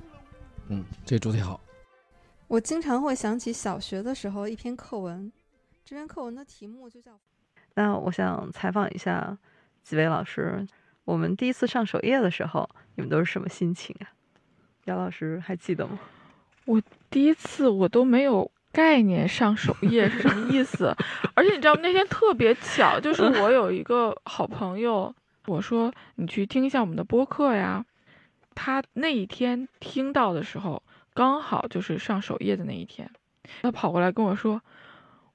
[0.68, 1.60] 嗯，这主题好。
[2.48, 5.32] 我经常会想起小学的时候一篇课文，
[5.84, 7.12] 这篇课文的题目就叫……
[7.74, 9.36] 那我想采访一下
[9.82, 10.66] 几位老师，
[11.04, 14.10] 我们第一次上首页的时候，你们都是什么心情啊？
[14.86, 15.98] 姚老师还记得吗？
[16.64, 20.92] 我第一次我都没有概念上首页是什么意思，
[21.34, 25.14] 而且你知道那天特别巧，就是我有一个好朋友，
[25.46, 27.84] 我说你去听一下我们的播客呀，
[28.54, 30.82] 他那一天听到的时候，
[31.14, 33.10] 刚好就是上首页的那一天，
[33.62, 34.60] 他跑过来跟我说，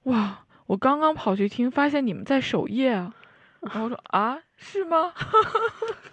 [0.04, 0.46] 哇。
[0.68, 3.14] 我刚刚跑去听，发现你们在首页啊，
[3.60, 5.12] 然后我说啊，是吗？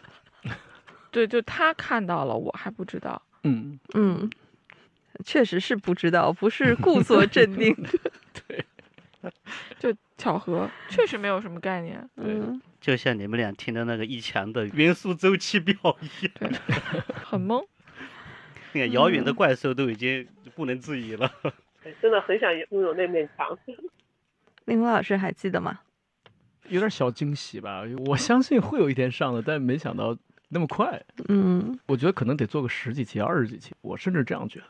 [1.12, 3.22] 对，就他看到了，我还不知道。
[3.44, 4.28] 嗯嗯，
[5.24, 7.72] 确实是不知道，不是故作镇定。
[8.48, 8.64] 对，
[9.78, 12.06] 就巧合，确实没有什么概念。
[12.16, 16.50] 嗯，就像你们俩听的那个一墙的元素周期表一样，对，
[17.24, 17.64] 很懵。
[18.74, 21.32] 那个遥远的怪兽都已经不能自已了。
[22.02, 23.56] 真的很想拥有那面墙。
[24.66, 25.80] 林 峰老师还记得吗？
[26.68, 30.14] 有点小惊喜吧，我相信会有一天上的，但没想到
[30.50, 31.02] 那么快。
[31.28, 34.66] 嗯，我觉得可能得做个十几期、二十几期，我甚至这样觉得。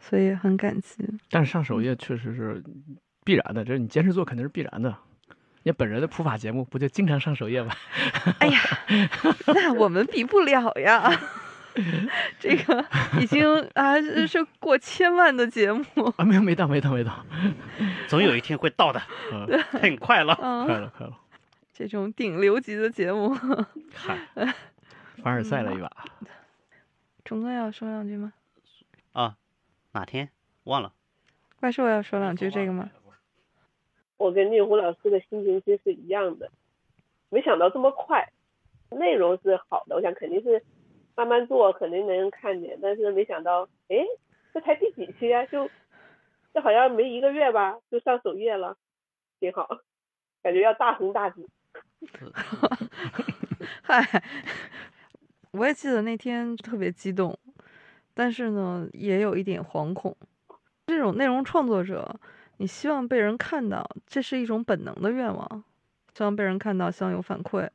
[0.00, 1.04] 所以很感激。
[1.30, 2.60] 但是上首页确实是
[3.26, 4.96] 必然的，这你坚持做肯定是必然的。
[5.64, 7.74] 你本人的普法节目不就经常上首页吗？
[8.38, 8.60] 哎呀，
[9.48, 11.10] 那我们比不了呀。
[12.38, 12.86] 这个
[13.20, 15.82] 已经啊是过千万的节目
[16.16, 17.26] 啊，没有没到没到没到，
[18.06, 21.18] 总有一天会到的，嗯、很快了，嗯、快了快了。
[21.74, 23.34] 这种顶流级的节目，
[23.92, 24.16] 嗨，
[25.22, 25.90] 凡尔赛了一把。
[27.24, 28.32] 钟哥要说两句吗？
[29.12, 29.36] 啊，
[29.92, 30.30] 哪天
[30.64, 30.92] 忘了？
[31.58, 32.88] 怪兽要说两句这个吗？
[34.16, 36.50] 我跟令狐老师的心情其实是一样的，
[37.28, 38.32] 没想到这么快，
[38.90, 40.62] 内容是好的，我想肯定是。
[41.18, 43.96] 慢慢做肯定能看见，但是没想到，哎，
[44.52, 45.46] 这才第几期啊？
[45.46, 45.70] 就
[46.52, 48.76] 这好像没一个月吧，就上首页了，
[49.40, 49.66] 挺好，
[50.42, 51.48] 感觉要大红大紫。
[53.80, 54.22] 嗨，
[55.52, 57.38] 我也记得那天特别激动，
[58.12, 60.14] 但是呢，也有一点惶恐。
[60.86, 62.20] 这种内容创作者，
[62.58, 65.64] 你希望被人看到，这是一种本能的愿望，
[66.14, 67.68] 希望被人看到，希望有反馈。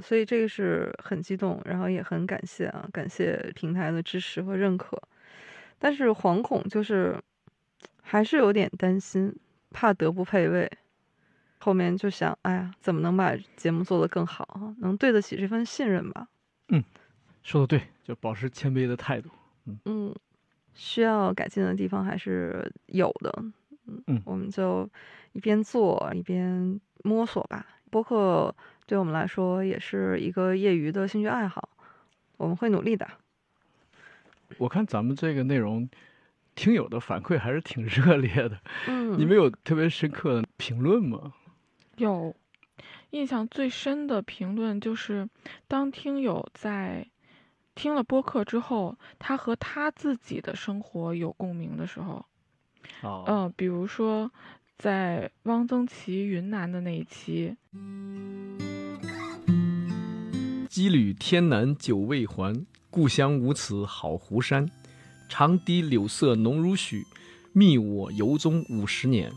[0.00, 5.00] 所以这个是很激动，然后也很感谢啊，感谢平台的支持和认可。
[5.78, 7.16] 但是惶恐就是
[8.02, 9.34] 还是有点担心，
[9.70, 10.70] 怕德不配位。
[11.58, 16.28] 后面就想，哎呀，怎么能把节目做得更好，能对得起这份信任吧？
[16.68, 16.82] 嗯，
[17.42, 19.30] 说的对，就保持谦卑的态度。
[19.66, 20.14] 嗯嗯，
[20.74, 23.44] 需要改进的地方还是有的。
[23.86, 24.88] 嗯嗯，我们就
[25.32, 27.66] 一边做一边摸索吧。
[27.90, 28.54] 播客。
[28.86, 31.70] 对我们来说也是一个业余的兴趣爱好，
[32.36, 33.08] 我们会努力的。
[34.58, 35.88] 我看咱们这个内容，
[36.54, 38.60] 听友的反馈还是挺热烈的。
[38.86, 41.32] 嗯，你们有特别深刻的评论吗？
[41.96, 42.36] 有，
[43.08, 45.26] 印象最深的评论就是，
[45.66, 47.06] 当听友在
[47.74, 52.26] 听了播客之后，他和他自己的生活有共鸣的时候，
[53.02, 54.30] 哦，嗯、呃，比如说
[54.78, 57.56] 在汪曾祺云南的那一期。
[60.68, 64.68] 羁旅天南久未还，故乡无此好湖山。
[65.28, 67.04] 长堤柳色浓如许，
[67.52, 69.32] 觅我游踪五十年。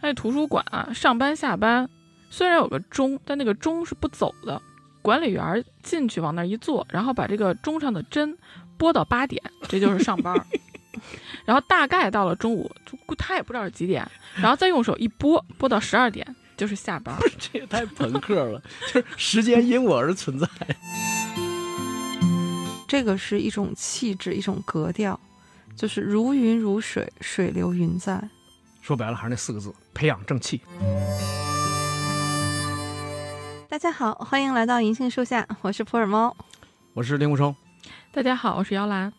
[0.00, 1.88] 哎，那图书馆啊，上班下班
[2.30, 4.60] 虽然有个钟，但那个钟是不走的。
[5.02, 8.36] 管理员进去往那儿一坐，然后把这个钟上的针
[8.76, 10.34] 拨到八点，这就是上班。
[11.44, 16.26] 然后大概到了中午，就他也不知道是几点，然后再用手一拨，拨到十二点
[16.56, 17.16] 就是下班。
[17.38, 20.46] 这也太朋克了， 就是时间因我而存在。
[22.88, 25.18] 这个是一种气质，一种格调，
[25.76, 28.20] 就是如云如水，水流云在。
[28.80, 30.60] 说白了还是那四个字：培养正气。
[33.68, 36.36] 大家好，欢迎来到银杏树下，我是普洱猫，
[36.94, 37.54] 我是令狐冲。
[38.10, 39.12] 大家好，我是姚兰。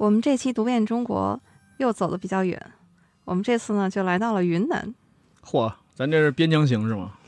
[0.00, 1.38] 我们这期读遍中国
[1.76, 2.58] 又走的比较远，
[3.26, 4.94] 我们这次呢就来到了云南。
[5.44, 7.18] 嚯，咱这是边疆行是吗？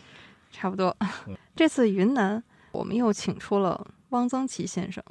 [0.51, 0.97] 差不多。
[1.55, 5.05] 这次云南，我们又请出了汪曾祺先生。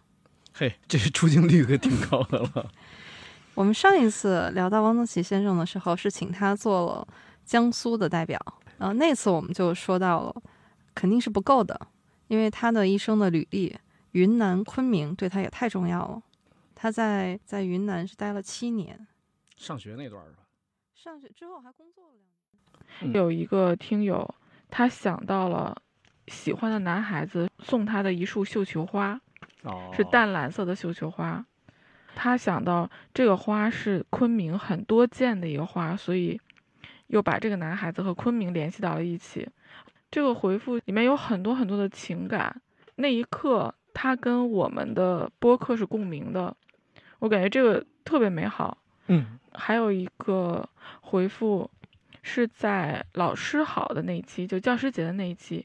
[0.52, 2.71] 嘿，这出镜率可挺高的了。
[3.54, 7.08] 我们上一次聊到汪曾祺先生的时候，是请他做了
[7.45, 8.39] 江苏的代表，
[8.80, 10.36] 然后那次我们就说到了。
[10.95, 11.80] 肯定是不够的，
[12.28, 13.78] 因为他的一生的履历，
[14.13, 16.21] 云南昆明对他也太重要了。
[16.82, 19.08] 他在在云南是待了七年，
[19.56, 20.39] 上学那段是吧？
[20.96, 22.13] 上学之后还工作了
[23.02, 23.13] 两年。
[23.13, 24.28] 有一个听友，
[24.67, 25.80] 他想到了
[26.30, 29.22] 喜欢的男孩子送他的一束绣球花，
[29.62, 31.46] 哦，是淡蓝色的绣球花。
[32.15, 36.41] 他想到这个花是昆明很多见的一个花，所以
[37.06, 39.48] 又把这个男孩子和昆明联系到了一起。
[40.10, 42.60] 这个回复里面有很多很多的情感，
[42.96, 46.58] 那一刻他跟我们的播客是共鸣的，
[47.22, 48.76] 我感觉这个特别美好。
[49.06, 50.68] 嗯，还有一个
[51.02, 51.70] 回复
[52.24, 55.64] 是在老师好的那一期，就教师节的那一期。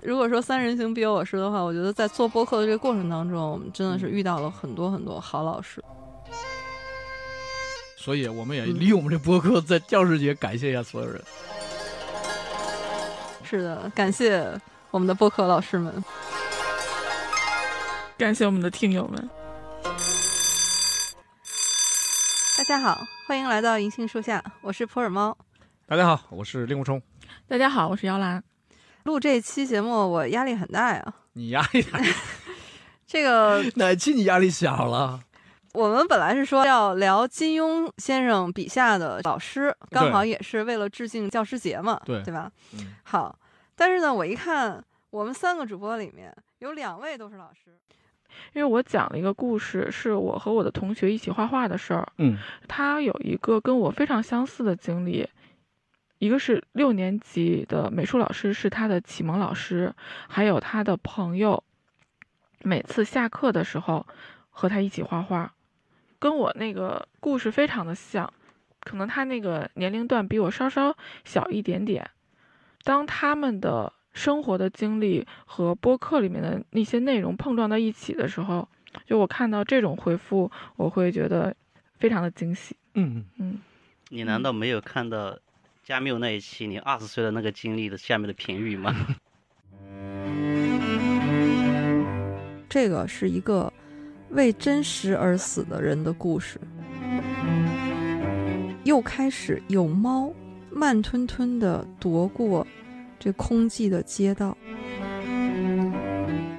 [0.00, 5.82] 如果说三人行必有我师的话，我觉得在做播客的这个过程当中，我们真的是遇到了很多很多好老师。
[7.96, 11.20] 所以我们也利用我们这播客，在教师节感谢一下所有人。
[13.42, 14.48] 是的，感谢
[14.92, 15.92] 我们的播客老师们，
[18.18, 19.30] 感谢我们的听友们。
[22.58, 25.38] 大家好，欢迎来到银杏树下，我是普洱猫。
[25.86, 27.00] 大家好，我是令狐冲。
[27.46, 28.42] 大家好，我是姚兰。
[29.04, 31.14] 录这期节目我压力很大呀。
[31.34, 32.00] 你压力大？
[33.06, 35.20] 这个 哪期你压力小了？
[35.74, 42.50] 我们本来是说要聊金庸先生笔下的老师，刚好也是为了致敬教师节嘛，对对吧？
[42.72, 43.38] 嗯，好。
[43.76, 47.78] 但是呢，我一看我们三个主播里面有两位都是老师，
[48.52, 52.06] 因为我讲了一个故事，是我和我的同学一起画画的事儿。
[52.16, 55.28] 嗯，他有一个跟我非常相似的经历，
[56.18, 59.94] 一个是六年级的美术老师是他的启蒙老师，
[60.28, 61.62] 还有他的朋友，
[62.62, 64.06] 每次下课的时候
[64.50, 65.52] 和他一起画画。
[66.18, 68.32] 跟我那个故事非常的像，
[68.80, 72.10] 可能他那个年龄段比我稍稍小一点点。
[72.82, 78.68] 当他们的生活的经历和播客里面的那些内容碰撞到一起的时候，
[79.06, 81.54] 就我看到这种回复，我会觉得
[81.98, 82.74] 非常的惊喜。
[82.94, 83.60] 嗯嗯，
[84.08, 85.38] 你难道没有看到
[85.84, 88.92] 加缪那一期你二十岁的那个经历的下面的评语吗？
[92.68, 93.72] 这个是一个。
[94.32, 96.60] 为真实而死的人的故事，
[98.84, 100.30] 又开始有猫
[100.70, 102.66] 慢吞吞地踱过
[103.18, 104.56] 这空寂的街道。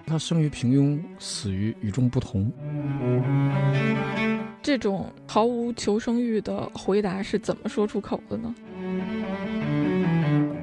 [0.06, 2.52] 他生于平庸，死于与众不同。
[4.62, 8.54] 这种毫无求生欲的回答是怎么说出口的呢？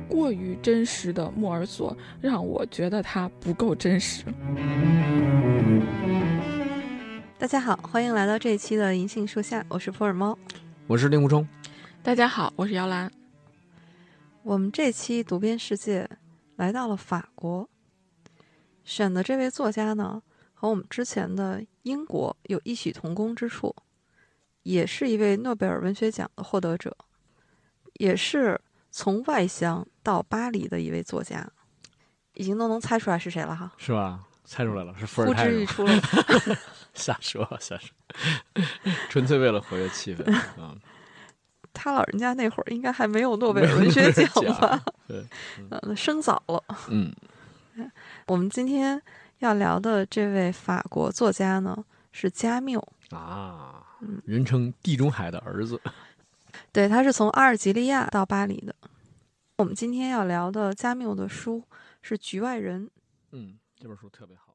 [0.09, 4.25] 过于真实的莫尔索让我觉得他不够真实。
[7.39, 10.37] 大家好，欢迎来到这一期的银杏树下，我是普洱猫，
[10.87, 11.47] 我是令狐冲。
[12.03, 13.11] 大家好，我是姚兰。
[14.47, 16.09] 我们这期读编世界
[16.55, 17.69] 来到了法国，
[18.85, 20.23] 选的这位作家呢，
[20.55, 23.75] 和我们之前的英国有异曲同工之处，
[24.63, 26.97] 也是一位诺贝尔文学奖的获得者，
[27.94, 28.61] 也是
[28.92, 31.51] 从外乡到巴黎的一位作家，
[32.35, 33.73] 已经都能猜出来是谁了哈？
[33.77, 34.29] 是吧？
[34.44, 35.42] 猜出来了，是伏尔泰。
[35.42, 36.01] 呼之欲出了。
[36.94, 37.90] 瞎 说瞎说，
[39.11, 40.33] 纯粹为了活跃气氛
[40.63, 40.73] 啊！
[41.79, 44.27] 他老人家那会儿应该还没有诺贝尔文学奖
[44.58, 44.83] 吧？
[45.06, 45.22] 对，
[45.70, 46.62] 嗯，生早了。
[46.88, 47.14] 嗯，
[48.27, 49.00] 我们今天
[49.40, 53.85] 要聊的这位法国作家呢，是加缪啊，
[54.24, 55.79] 人称地中海的儿子。
[56.72, 58.74] 对，他是从阿尔及利亚到巴黎的。
[59.58, 61.62] 我们今天要聊的加缪的书
[62.00, 62.87] 是《局外人》。
[63.33, 64.54] 嗯，这本书特别好。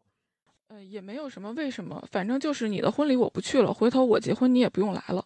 [0.68, 5.24] 呃，也没有什么为什么，反正就是你的婚礼我不去了，回头我结婚你也不用来了。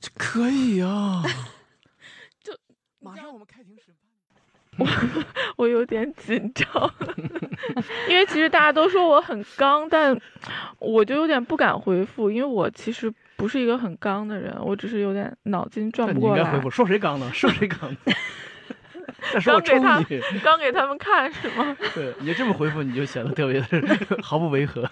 [0.00, 1.22] 这可以啊！
[2.42, 2.52] 就
[3.00, 3.96] 马上我们开庭审判。
[4.78, 4.86] 我
[5.64, 6.66] 我有点紧张，
[8.08, 10.18] 因为其实大家都说我很刚，但
[10.78, 16.36] 我就有点不敢回复，因为我其实不是一个很刚的人，我只是有点脑筋转不过来。
[16.36, 17.30] 你应该回复说谁刚呢？
[17.34, 17.94] 说谁刚？
[19.34, 20.38] 再说我抽刚给他你。
[20.38, 21.76] 刚给他们看是吗？
[21.94, 24.88] 对你这么回复，你就显得特别的毫不违和。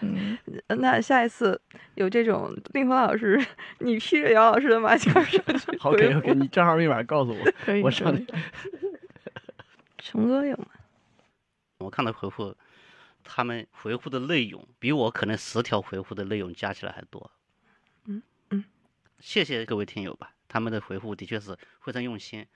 [0.00, 0.38] 嗯，
[0.80, 1.60] 那下一次
[1.94, 3.38] 有这种令狐老师，
[3.80, 5.38] 你披着姚老师的马甲上去
[5.78, 8.26] 好回，OK 复 OK，你账号密码告诉我，可以我上可去以。
[10.02, 10.66] 熊哥有吗？
[11.78, 12.56] 我看到回复，
[13.22, 17.30] 他们回复的内容比我可能十条回复的内容加起来还多。
[18.06, 18.64] 嗯嗯，
[19.18, 22.46] 谢谢各位听友吧，他们的回复的确是非常用心。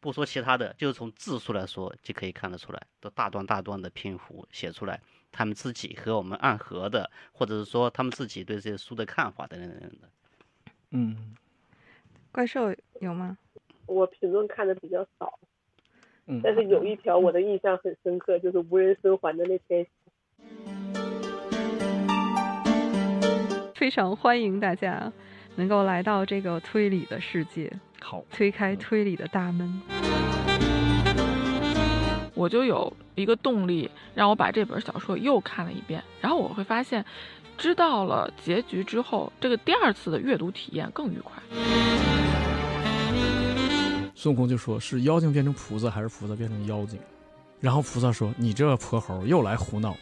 [0.00, 5.00] 不说其他的，就是从字数来说就可以看得出来，都大段大段的篇幅写出来，
[5.32, 10.08] 他们自己和我们暗合的，或者是说他们自己对这些书的看法等等等等的。
[10.90, 11.34] 嗯
[12.32, 13.36] 怪兽有吗？
[13.86, 15.38] 我评论看的比较少，
[16.26, 19.86] 嗯但是有一条我的印象很深刻，就是无人生还的那篇。
[23.74, 25.12] 非常欢迎大家
[25.56, 30.19] 能够来到这个推理的世界，好，推开推理的大门。
[32.40, 37.04] 我就有一个动力让我把这本小说又看了一遍，然后我会发现，
[37.58, 41.34] 知道了结局之后，这个第二次的阅读体验更愉快。
[44.14, 46.98] 孙悟空就说是妖精变成菩萨，还是菩萨变成妖精？
[47.60, 49.94] 然后菩萨说：“你这泼猴又来胡闹，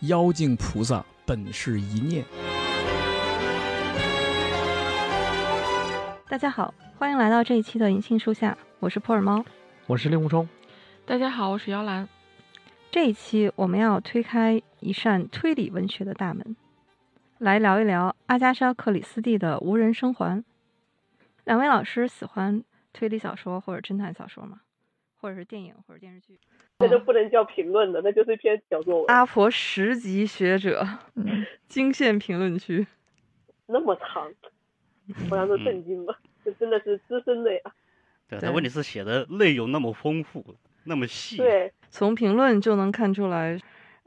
[0.00, 2.24] 妖精菩萨本是一念。”
[6.26, 9.44] 大家好，欢迎来到这一期的银杏树下，我是普洱猫。
[9.86, 10.48] 我是令狐冲。
[11.04, 12.08] 大家好，我是姚兰。
[12.92, 16.54] 这一期我们要推开一扇推理文学的大门，
[17.38, 20.38] 来聊一聊阿加莎·克里斯蒂的《无人生还》。
[21.44, 24.60] 两位老师喜欢推理小说或者侦探小说吗？
[25.20, 26.38] 或者是电影或者电视剧？
[26.78, 29.06] 那就不能叫评论了，那就是一篇小作文。
[29.08, 30.86] 阿婆十级学者，
[31.68, 32.86] 惊现评论区。
[33.66, 34.32] 那么长，
[35.28, 37.60] 我让都震惊了，这真的是资深的呀。
[38.28, 41.36] 对，但问题是写的内容那么丰富，那么细。
[41.36, 43.58] 对，从评论就能看出来，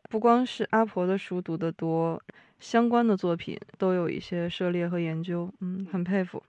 [0.10, 2.22] 不光是阿婆的书读得多，
[2.60, 6.42] 相关的作品都有一些涉猎和研究，嗯，很佩服。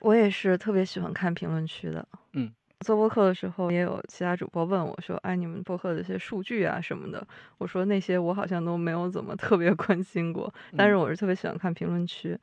[0.00, 7.26] 我也是特别喜欢看评论区的，嗯，做播客的时候也有其他主播问我说：“哎，你们播客的一些数据啊什么的。”
[7.56, 12.38] 我说那些我好像都没有怎么特别关心过，但是我是特别喜欢看评论区。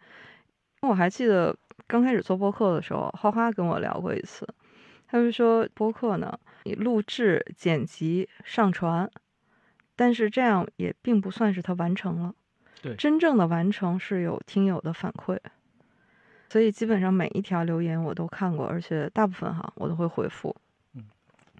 [0.81, 4.47] 我还记得刚开始做播客的时候，花花跟我聊过一次，
[5.07, 9.09] 他就说播客呢，你录制、剪辑、上传，
[9.95, 12.33] 但是这样也并不算是它完成了。
[12.81, 15.37] 对真正的完成是有听友的反馈，
[16.49, 20.55] 所以基本上每一条留言我都看过，而且大部分哈我都会回复。
[20.95, 21.05] 嗯，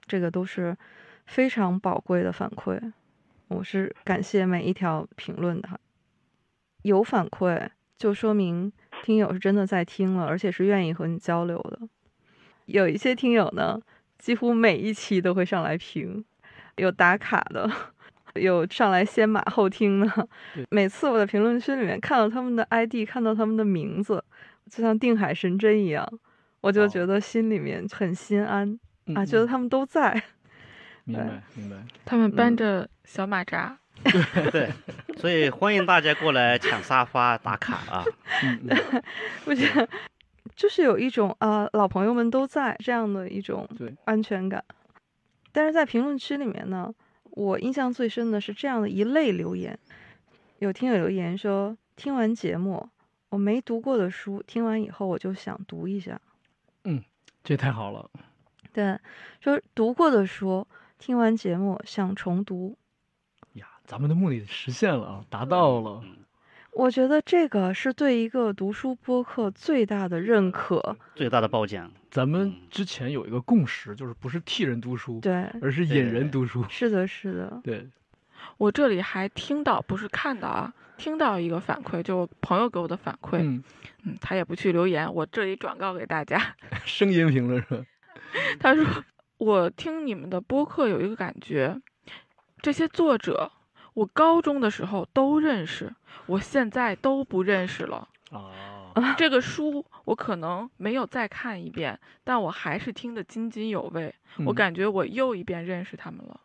[0.08, 0.76] 这个都是
[1.28, 2.92] 非常宝贵的反馈，
[3.48, 5.80] 我是感谢每一条评论的哈。
[6.82, 8.74] 有反馈就说明
[9.04, 11.88] 听友是真的在听了，而且是愿意和你交流的。
[12.66, 13.80] 有一些听友呢，
[14.22, 16.24] 几乎每一期都会上来评，
[16.76, 17.70] 有打卡的，
[18.40, 20.28] 有上来先码后听的。
[20.70, 24.24] 每次我在评论区里面看到他们的 ID，看到他们的名字，
[24.70, 26.08] 就像定海神针一样，
[26.62, 28.80] 我就觉得心里面很心安、
[29.16, 30.22] 啊，嗯觉得他们都在。
[31.04, 31.76] 明白明白。
[32.06, 33.76] 他们嗯搬着小马扎，
[34.54, 34.70] 对，
[35.18, 38.06] 所以欢迎大家过来抢沙发打卡啊！
[39.46, 39.90] 我觉得
[40.56, 43.68] 就是有一种啊、老朋友们都在这样的一种
[44.06, 44.64] 安全感。
[45.52, 46.94] 但是在评论区里面呢，
[47.24, 49.78] 我印象最深的是这样的一类留言，
[50.60, 52.90] 有听友留言说，听完节目，
[53.30, 56.20] 我没读过的书，听完以后我就想读一下。
[56.84, 57.04] 嗯
[57.44, 58.10] 这太好了。
[58.72, 58.98] 对，
[59.42, 60.66] 就是读过的书，
[60.98, 62.78] 听完节目想重读。
[63.54, 66.02] 呀，咱们的目的实现了啊，达到了。
[66.74, 70.96] 我觉得这个是对一个读书播客最大的认可。
[71.16, 71.92] 最大的褒奖。
[72.10, 76.66] 咱们之前有一个共识，就是不是替人读书，对而是引人读书。
[76.70, 77.88] 是的，是的， 对，
[78.58, 83.64] 我这里还听到，不是看到啊，听到一个反馈，就朋友给我的反馈，嗯，
[84.04, 86.56] 嗯，他也不去留言，我这里转告给大家。
[86.86, 87.86] 声音评论是吧？
[88.60, 88.86] 他说
[89.38, 91.82] ：“我听你们的播客有一个感觉，
[92.62, 93.52] 这些作者
[93.94, 95.94] 我高中的时候都认识，
[96.26, 98.08] 我现在都不认识了。
[98.32, 104.14] 啊， 这个书我可能没有再看一遍，但我还是听得津津有味。
[104.46, 106.40] 我嗯感觉我又一遍认识他们了。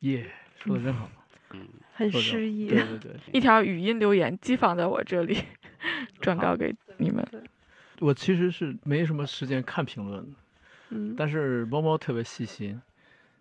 [0.00, 1.08] 耶，说的真好。
[1.52, 2.68] 嗯很诗意。
[2.68, 5.38] 对对 对，一条语音留言寄放在我这里，
[6.20, 7.26] 转告给你们。
[8.00, 10.36] 我其实是没什么时间看评论的，
[10.90, 12.80] 嗯，但是猫猫特别细心，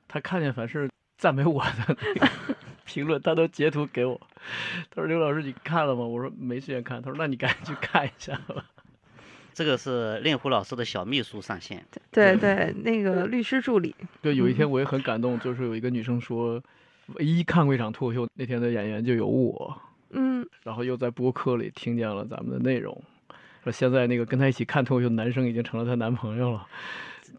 [0.08, 2.30] 它看见凡是赞美我的那个
[2.88, 4.20] 评论，他都截图给我。
[4.90, 8.66] 他说：“刘老师，你看了吗？”我说：“没时间看。”他说：“那你赶紧去看一下吧。
[9.54, 16.62] 这个是令狐老师的小秘书上线，对对，那个律师助理，”对，有一嗯天我也很感动，就是有一个女生说，
[17.16, 19.82] 唯一看过一场脱口秀，那天的演员就有我，
[20.12, 23.02] 嗯，然后又在播客里听见了咱们的内容，
[23.64, 26.68] 说现在那个跟她一起看脱口秀的男生已经成了她男朋友了。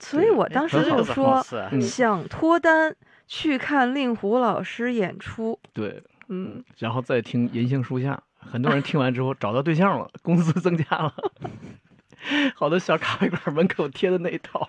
[0.01, 1.43] 所以我当时就说
[1.81, 2.95] 想脱单
[3.29, 5.57] 去看令狐老师演出。
[5.73, 11.15] 对，嗯，然后再听银杏树下，很多人听完之后找到对象了，工资增加了，
[12.57, 14.69] 好多小咖啡馆门口贴的那一套。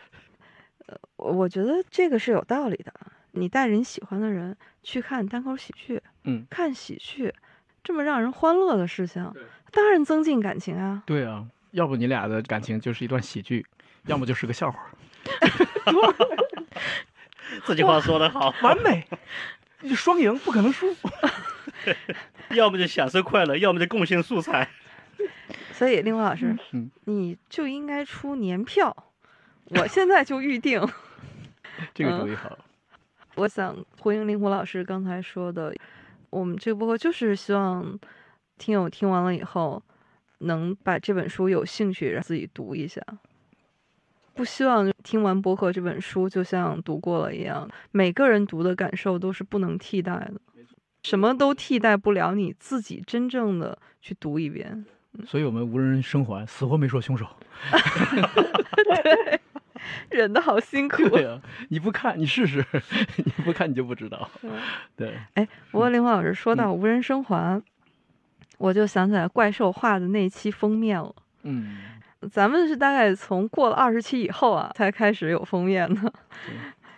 [0.86, 2.93] 呃我觉得这个是有道理的。
[3.32, 7.34] 你带着你喜欢的人去看单口喜剧，嗯，看喜剧，
[7.84, 9.32] 这么让人欢乐的事情，
[9.72, 11.03] 当然增进感情啊。
[11.05, 13.64] 对啊，要不你俩的感情就是一段喜剧，
[14.07, 14.80] 要么就是个笑话。
[17.66, 19.06] 这句话说得好，完美，
[19.95, 20.95] 双赢不可能输。
[22.56, 24.70] 要么就享受快乐，要么就贡献素材。
[25.74, 28.95] 所以令狐老师，嗯你就应该出年票，
[29.66, 30.82] 我现在就预定。
[31.93, 32.58] 这个主意好。
[33.36, 35.74] 我想回应令狐老师刚才说的，
[36.30, 37.97] 我们这个播客就是希望
[38.58, 39.82] 听友听完了以后，
[40.39, 43.02] 能把这本书有兴趣让自己读一下，
[44.40, 50.40] 不希望听完博客这本书就像读过了一样，每个人读的感受都是不能替代的，
[51.04, 54.86] 什么都替代不了你自己真正的去读一遍。
[55.26, 57.26] 所以我们无人生还，死活没说凶手。
[59.04, 59.42] 对，
[60.10, 61.10] 忍的好辛苦。
[61.10, 62.66] 对呀、你不看，你试试，
[63.18, 64.30] 你不看你就不知道。
[64.96, 67.62] 对，哎，不过林华老师说到无人生还，
[68.58, 71.14] 我就想起来怪兽画的那期封面了。
[71.44, 71.80] 嗯，
[72.32, 76.14] 咱们是大概从过了二十期以后啊，才开始有封面的。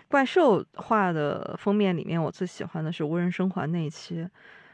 [0.08, 4.28] 怪兽画的封面里面，我最喜欢的是无人生还那一期。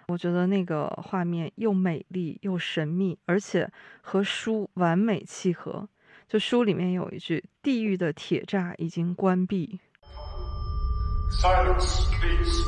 [0.08, 3.70] 我觉得那个画面又美丽又神秘，而且
[4.02, 5.88] 和书完美契合。
[6.28, 9.80] 就书里面有一句：“地狱的铁栅已经关闭。
[11.42, 12.64] Silence, please.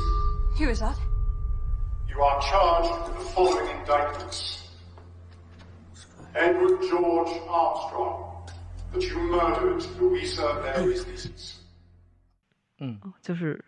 [0.57, 0.95] Who is that?
[2.09, 4.58] You are charged with the following indictments.
[6.33, 8.47] Edward George Armstrong,
[8.93, 11.55] that you murdered Louisa Mary Leesons.
[12.79, 13.63] 嗯，就是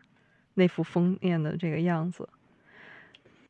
[0.53, 2.27] 那幅封面的这个样子。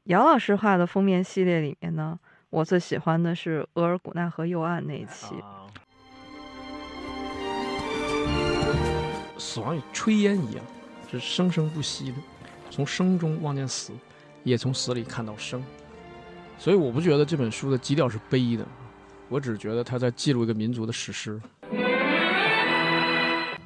[0.05, 5.35] 姚老师画的封面系列里面呢，我最喜欢的是额尔古纳河右岸那一期。
[9.37, 10.63] 死亡与炊烟一样，
[11.11, 12.17] 是生生不息的，
[12.69, 13.93] 从生中望见死，
[14.43, 15.63] 也从死里看到生。
[16.57, 18.65] 所以我不觉得这本书的基调是悲的，
[19.31, 21.39] 我只是觉得他在记录一个民族的史诗。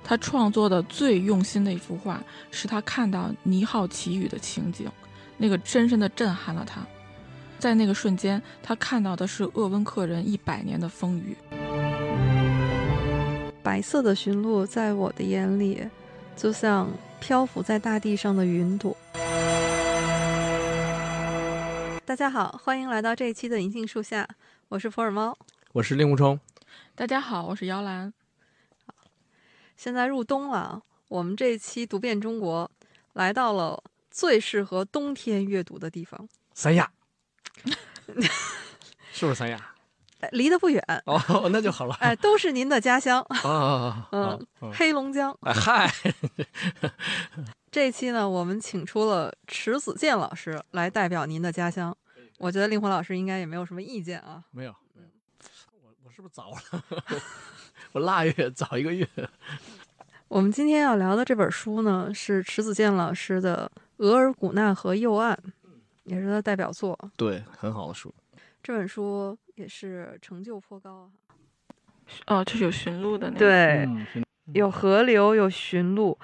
[0.03, 4.87] 他创作的最用心的一幅画，是他看到尼浩奇语的情景，
[5.37, 6.85] 那个深深的震撼了他。
[7.57, 11.35] 在那个瞬间，他看到的是鄂温克人一百年的风雨。
[13.63, 15.81] 白色的驯鹿在我的眼里，
[16.37, 16.87] 就像
[17.19, 18.95] 漂浮在大地上的云朵。
[22.05, 24.27] 大家好，欢迎来到这一期的银杏树下，
[24.69, 25.35] 我是普洱猫。
[25.75, 26.39] 我是令狐冲，
[26.95, 28.13] 大家好，我是姚兰。
[29.75, 32.71] 现在入冬了，我们这一期读遍中国，
[33.11, 36.89] 来到了最适合冬天阅读的地方三亚，
[39.11, 39.75] 是不是三亚？
[40.21, 41.95] 哎离得不远哦，那就好了。
[41.95, 43.21] 哎，都是您的家乡。
[43.43, 45.37] 啊， 嗯，黑龙江。
[45.41, 45.93] 哎嗨，
[47.69, 51.93] 这一期呢，我们请出了迟子健老师来代表您的家乡。
[52.37, 54.41] 我觉得令狐老师应该也没有什么意见啊。
[54.51, 54.73] 没有，
[56.15, 56.83] 是不是早了？
[57.91, 59.05] 我腊月早一个月。
[60.29, 65.37] 我们今天要聊的这本书呢，是迟子健老师的《额尔古纳河右岸》，
[66.05, 66.97] 也是他的代表作。
[67.17, 68.15] 对，很好的书。
[68.63, 71.09] 这本书也是成就颇高啊。
[72.27, 73.39] 哦，就是有驯鹿的那个。
[73.39, 76.17] 对，嗯有河流，有驯鹿。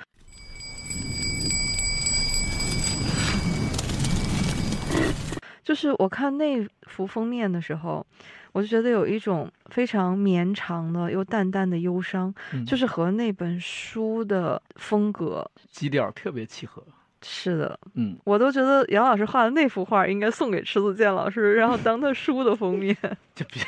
[5.72, 8.06] 就是我看那幅封面的时候，
[8.52, 16.84] 我就觉得有一种非常绵长的又淡淡的忧伤，嗯就是和那本书的风格基调特别契合。
[17.22, 22.94] 是的，嗯，我都觉得杨老师画的那幅画应该送给迟子健老师，然后当他书的封面。
[23.34, 23.64] 就别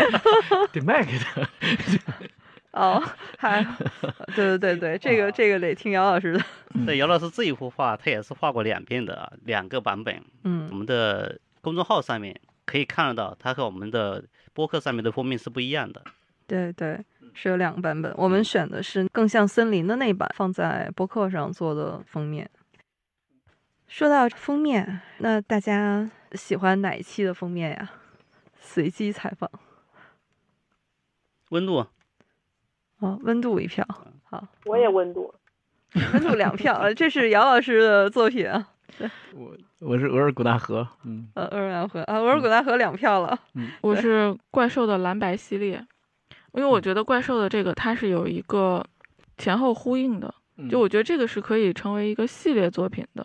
[0.72, 1.46] 得卖给他。
[2.78, 3.02] 哦，
[3.36, 3.64] 还，
[4.36, 6.44] 对对对对，这个这个得听姚老师的。
[6.86, 10.22] 对，姚老师这一幅画，他也是画过两遍的啊，两个版本。
[10.44, 16.02] 嗯我们的公众号上面可以看得到，它和我们的播客上面的封面是不一样的。
[16.46, 17.04] 对对，
[17.34, 22.48] 是有两个版本，我们选的是更像森林的那版，放在播客上做的封面。
[23.88, 27.90] 说到封面，那大家喜欢哪一期的封面呀？
[28.60, 29.50] 随机采访
[31.48, 31.86] 温度，
[33.00, 33.86] 哦，温度一票，
[34.24, 35.32] 好，我也温度，
[36.12, 38.68] 温度两票，呃这是姚老师的作品啊。
[39.32, 43.38] 我我是额尔古纳河，嗯呃，鄂尔良河啊，额尔古纳河两票了。
[43.54, 45.86] 嗯，我是怪兽的蓝白系列，
[46.52, 48.84] 因为我觉得怪兽的这个它是有一个
[49.36, 50.34] 前后呼应的，
[50.68, 53.24] 就我觉得这个是可以成为一个系列作品的。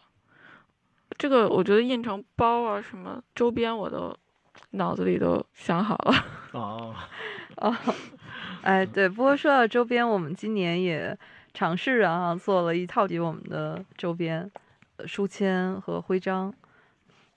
[1.17, 4.15] 这个我觉得印成包啊什么周边我都
[4.71, 6.13] 脑子里都想好了。
[6.53, 6.93] 哦，
[7.57, 7.75] 哦，
[8.63, 11.17] 哎，对，不过说到周边，我们今年也
[11.53, 14.49] 尝试啊，做了一套给我们的周边，
[14.95, 16.53] 呃书签和徽章。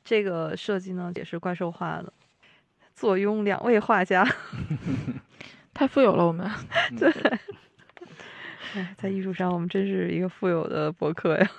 [0.04, 2.12] 这个设计呢，也是怪兽画的，
[2.94, 4.24] 坐拥两位画家，
[5.74, 6.48] 太富有了，我们。
[6.96, 7.12] 对，
[8.76, 11.50] 哎，在艺术上，我们真是一个富有的博客呀。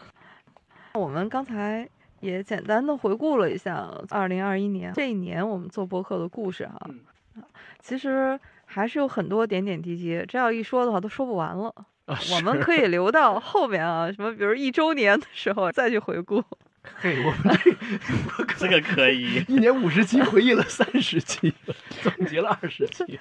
[0.94, 1.88] 我们刚才
[2.22, 6.90] 也简单的回顾了一下二零二一年这一年我们做博客的故事哈、
[7.36, 7.44] 啊，
[7.80, 8.40] 其实
[8.70, 11.74] 还是有很多点点滴滴，这要一说的话都说不完了。
[12.06, 16.44] 啊我们可以留到后面啊，什么比如一周年的时候再去回顾。
[17.02, 17.58] 嘿，我们
[18.38, 21.54] 这这个可以， 一年五十期，回忆了三十期，
[22.02, 23.20] 总结了二十期。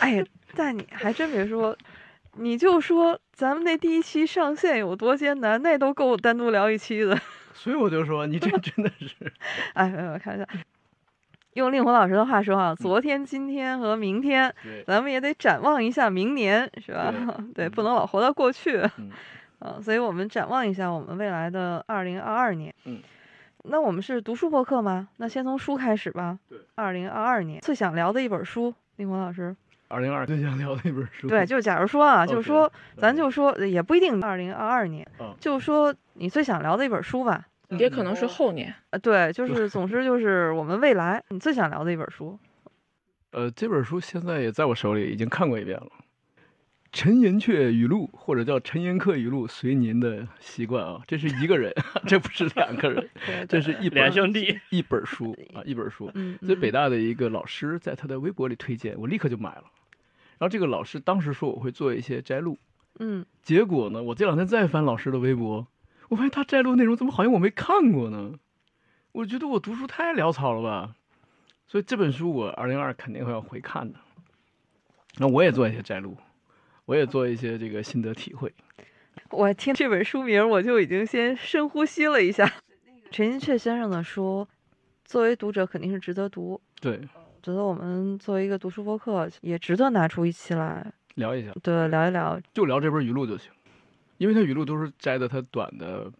[0.00, 0.24] 哎呀，
[0.56, 1.76] 但你还真别说，
[2.38, 7.16] 你就说咱们那第一期上线有多艰难，那都够单独聊一期的。
[7.54, 9.32] 所以我就说，你这真的是，
[9.74, 10.46] 哎，没有开玩笑。
[11.58, 17.12] 用令狐老师的话说啊，昨天、今天和明天对，咱们也得展望一下明年，是吧？
[17.54, 18.78] 对，不能老活到过去。
[18.96, 19.10] 嗯
[19.58, 22.72] 啊，所以我们展望一下我们未来的二零二二年。
[22.84, 23.00] 嗯，
[23.64, 25.08] 那我们是读书播客吗？
[25.16, 26.38] 那先从书开始吧。
[26.48, 29.54] 对，二零二二年最想聊的一本书，令狐老师。
[29.88, 31.26] 二零二最想聊的一本书。
[31.26, 37.44] 对，就假如说啊，就 OK，说咱就说也不一定二零二二年，嗯就说你最想聊的一本书吧。
[37.70, 38.74] 也可能是后年。
[38.90, 42.38] 呃，对，就是总之就是我们未来你最想聊的一本书。
[43.32, 45.88] 呃，这本书现在也在我手里，已经看过一遍了。
[46.90, 51.02] 陈寅恪语录，或者叫陈寅恪语录，随您的习惯啊。
[51.06, 51.70] 这是一个人，
[52.08, 53.06] 这不是两个人，
[53.46, 56.10] 这是一本两兄弟一本书啊，一本书。
[56.14, 59.64] 嗯所以北大的一个老师在他的微博里推荐，我立刻就买了。
[60.38, 62.56] 然后这个老师当时说我会做一些摘录，
[62.98, 65.66] 嗯，结果呢，我这两天再翻老师的微博，
[66.08, 68.34] 我发现他摘录内容怎么好像我没看过呢？
[69.12, 70.94] 我觉得我读书太潦草了吧，
[71.66, 73.98] 所以这本书我二零二肯定会要回看的。
[75.16, 76.16] 那我也做一些摘录，
[76.84, 78.52] 我也做一些这个心得体会。
[79.30, 82.50] 我听这本书名，我就已经先深呼吸了一下。
[83.10, 84.46] 陈寅恪先生的书，
[85.04, 86.60] 作为读者肯定是值得读。
[86.80, 87.00] 对，
[87.42, 92.40] 觉得我们作为一个读书播客，也值得拿出一期来，聊一下，对，聊一聊。
[92.54, 93.50] 就聊这本语录就行，
[94.18, 96.12] 因为他语录都是摘的他短的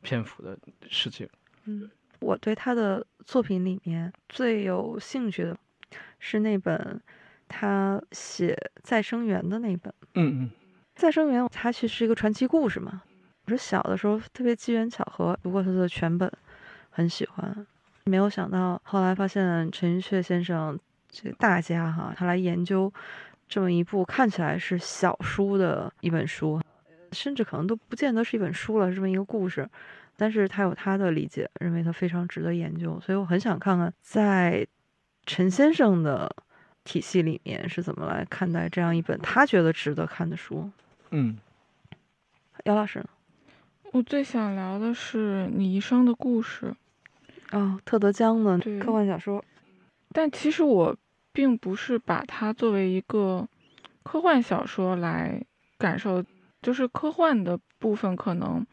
[0.00, 0.56] 篇幅的
[0.88, 1.28] 事情。
[1.64, 5.56] 嗯，我对他的作品里面最有兴趣的
[6.18, 7.00] 是那本
[7.48, 9.92] 他写再生缘的那本。
[10.14, 10.50] 嗯嗯，
[10.94, 13.02] 再生缘它其实是一个传奇故事嘛。
[13.46, 16.30] 我是小的时候特别机缘巧合读过他的全本，
[16.90, 17.66] 很喜欢。
[18.04, 20.78] 没有想到后来发现陈寅恪先生
[21.08, 22.92] 这个大家哈，他来研究
[23.48, 26.61] 这么一部看起来是小书的一本书，
[27.12, 29.68] 甚至可能都不见得是一本书了，这么一个故事。
[30.16, 34.66] 但是他有他的理解，认为他非常值得研究，所以我很想看看在
[35.24, 36.34] 陈先生的
[36.84, 40.70] 体系里面是怎么来看待这样一本他觉得值得看的书。
[41.10, 41.38] 嗯，
[42.64, 43.06] 姚老师呢？
[43.92, 46.74] 我最想聊的是你一生的故事。
[47.50, 49.44] 哦，特德·江的科幻小说。
[50.12, 50.96] 但其实我
[51.32, 53.48] 并不是把它作为一个
[54.02, 55.42] 科幻小说来
[55.78, 56.22] 感受，
[56.62, 58.64] 就是科幻的部分可能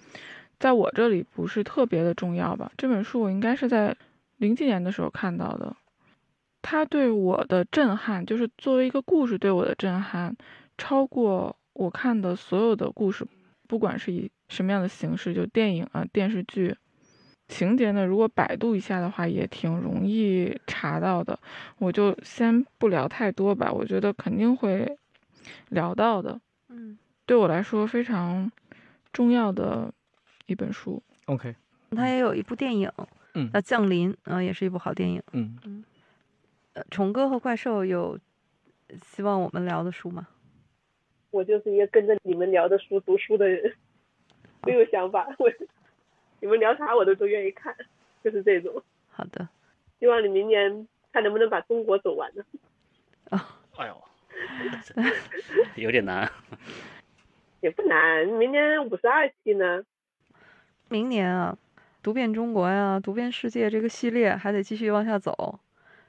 [0.60, 2.72] 在我这里不是特别的重要吧。
[2.78, 3.96] 这本书我应该是在
[4.38, 5.76] 零几年的时候看到的，
[6.62, 10.36] 它对我的震撼，就是作为一个故事对我的震撼，
[10.78, 13.26] 超过我看的所有的故事，
[13.68, 16.76] 不管是以什么样的形式，就电影啊、电视剧。
[17.48, 21.40] 情节呢，如果百度一下的话，也挺容易查到的。
[21.80, 24.98] 我就先不聊太多吧，我觉得肯定会
[25.70, 26.40] 聊到的。
[26.68, 26.96] 嗯，
[27.30, 28.52] 对我来说非常
[29.14, 29.94] 重要的
[30.48, 31.00] 一本书。
[31.26, 31.56] OK，
[31.92, 32.92] 它也有一部电影，
[33.36, 35.22] 嗯叫《降临》，啊、也是一部好电影。
[35.34, 35.86] 嗯嗯，
[36.74, 38.18] 呃，虫哥和怪兽有
[39.04, 40.28] 希望我们聊的书吗？
[41.30, 43.76] 我就是一个跟着你们聊的书读书的人，
[44.66, 45.28] 没有想法。
[45.38, 45.48] 我
[46.40, 47.78] 你们聊啥我都都愿意看，
[48.24, 48.82] 就是这种。
[49.12, 49.48] 好的，
[50.00, 52.44] 希望你明年看能不能把中国走完呢？
[53.30, 54.04] 啊哎呦，
[55.78, 56.28] 有点难。
[57.62, 59.84] 也不难，明年五十二期呢。
[60.88, 61.58] 明年啊，
[62.02, 65.60] 读遍中国呀，读遍世界这个系列还得继续往下走，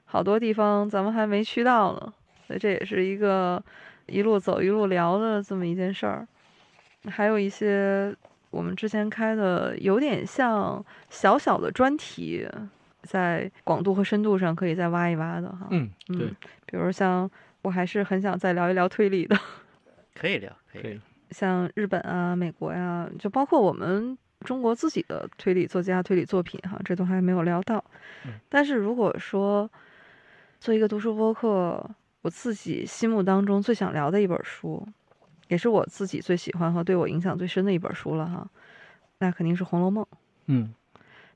[0.05, 2.13] 好多地方咱们还没去到呢，
[2.47, 3.63] 所以这也是一个
[4.07, 6.27] 一路走一路聊的这么一件事儿。
[7.09, 8.15] 还有一些
[8.49, 12.47] 我们之前开的有点像小小的专题，
[13.03, 15.67] 在广度和深度上可以再挖一挖的哈。
[15.71, 16.27] 嗯，对，
[16.65, 17.29] 比如像
[17.61, 19.37] 我还是很想再聊一聊推理的，
[20.15, 20.99] 可以聊，可以。
[21.31, 27.83] 像日本啊、美国呀、就包括我们中国自己的推理作家、推理作品哈，这都还没有聊到。
[28.47, 29.69] 但是如果说
[30.59, 31.89] 做一个读书播客，
[32.21, 34.87] 我自己心目当中最想聊的一本书，
[35.47, 38.47] 也是我自己最喜欢和对我影响最深的一本书了哈，
[39.19, 40.03] 那肯定是《红楼梦》。
[40.45, 40.73] 嗯，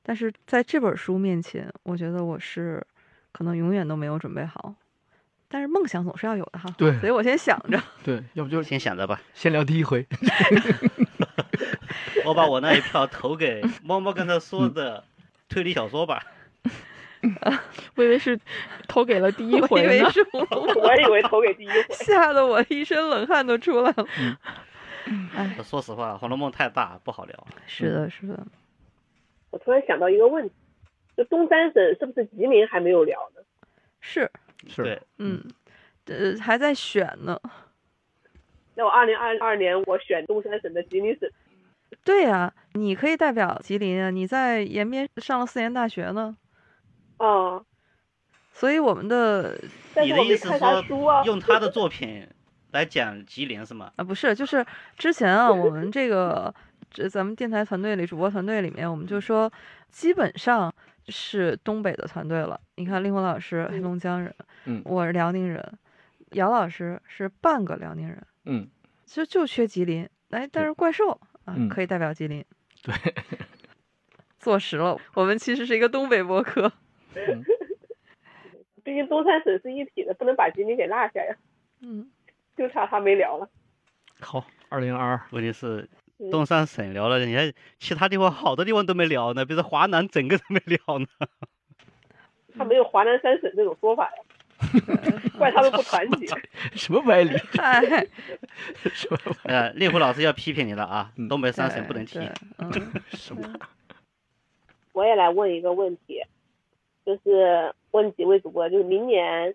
[0.02, 2.84] 但是在这本书面前，我觉得我是
[3.32, 4.74] 可能永远都没有准备好。
[5.48, 10.04] 但是梦想总是要有的哈，对，所以我先想着， 对，要不就先想着吧，先聊第一回。
[12.24, 15.04] 我把我那一票投给猫猫刚才说的
[15.48, 16.22] 推理小说吧。
[17.96, 18.38] 我以为是
[18.86, 24.06] 投给了第一回，我以为是我以为投给第一回，吓得我一身冷汗都出来了。
[25.34, 27.46] 哎，说实话，《红楼梦》太大，不好聊。
[27.66, 28.38] 是的，是的。
[29.50, 30.54] 我突然想到一个问题，
[31.16, 33.42] 就东三省是不是吉林还没有聊呢？
[34.00, 34.30] 是。
[34.68, 35.42] 是，嗯，
[36.06, 37.40] 呃，还在选呢。
[38.74, 41.30] 那我二零二二年我选东三省的吉林省。
[42.04, 46.36] 对呀，你可以代表吉林啊，你在延边上了四年大学呢。
[47.18, 47.64] 哦。
[48.52, 49.58] 所以我们的，
[50.02, 50.82] 你的意思说
[51.26, 52.26] 用他的作品
[52.72, 53.92] 来讲吉林是吗？
[53.96, 54.64] 啊，不是，就是
[54.96, 56.54] 之前啊，我们这个
[56.90, 59.52] 这咱们电台团队里主播团队里面，我们就说
[59.90, 60.74] 基本上。
[61.08, 62.60] 是东北的团队了。
[62.74, 64.34] 你看，令狐老师黑龙江人，
[64.64, 65.78] 嗯，我是辽宁人，
[66.32, 68.66] 姚老师是半个辽宁人，嗯，
[69.04, 70.08] 其实就缺吉林。
[70.30, 72.44] 哎，但是怪兽啊，可以代表吉林。
[72.82, 72.92] 对，
[74.40, 76.72] 坐实了，我们其实是一个东北博客。
[78.82, 81.36] 毕竟东三省是一体的，不能把吉林给落下呀。
[81.82, 82.10] 嗯，
[82.56, 83.48] 就差他没聊了。
[84.18, 85.88] 好，二零二二，问题是。
[86.30, 91.06] 东三省聊了，你看其他地方好多地方都没聊呢，比如说华南整个都没聊呢。
[92.56, 94.22] 他没有华南三省这种说法呀，
[95.36, 96.26] 怪他们不团结。
[96.74, 97.36] 什么歪理？
[97.58, 97.82] 嗨，
[98.94, 99.18] 什么？
[99.44, 102.18] 呃，令狐老师要批评你了啊，东北三省不能提。
[103.10, 103.42] 什么？
[104.94, 106.22] 我也来问一个问题，
[107.04, 109.54] 就是问几位主播，就是明年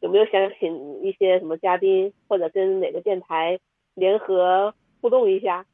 [0.00, 3.60] 有没有想请一些什么嘉宾，或者跟哪个电台
[3.92, 5.66] 联合互动一下？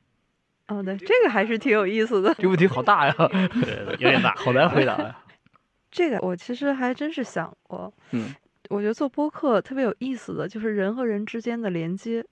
[0.69, 2.35] 哦，对，这个还是挺有意思的。
[2.35, 3.15] 这个问题好大呀，
[3.99, 5.17] 有点大，好难回答呀。
[5.91, 8.35] 这个我其实还真是想过，嗯，
[8.69, 12.25] 我觉得做播客特别有意思的就是人和人之间的连接。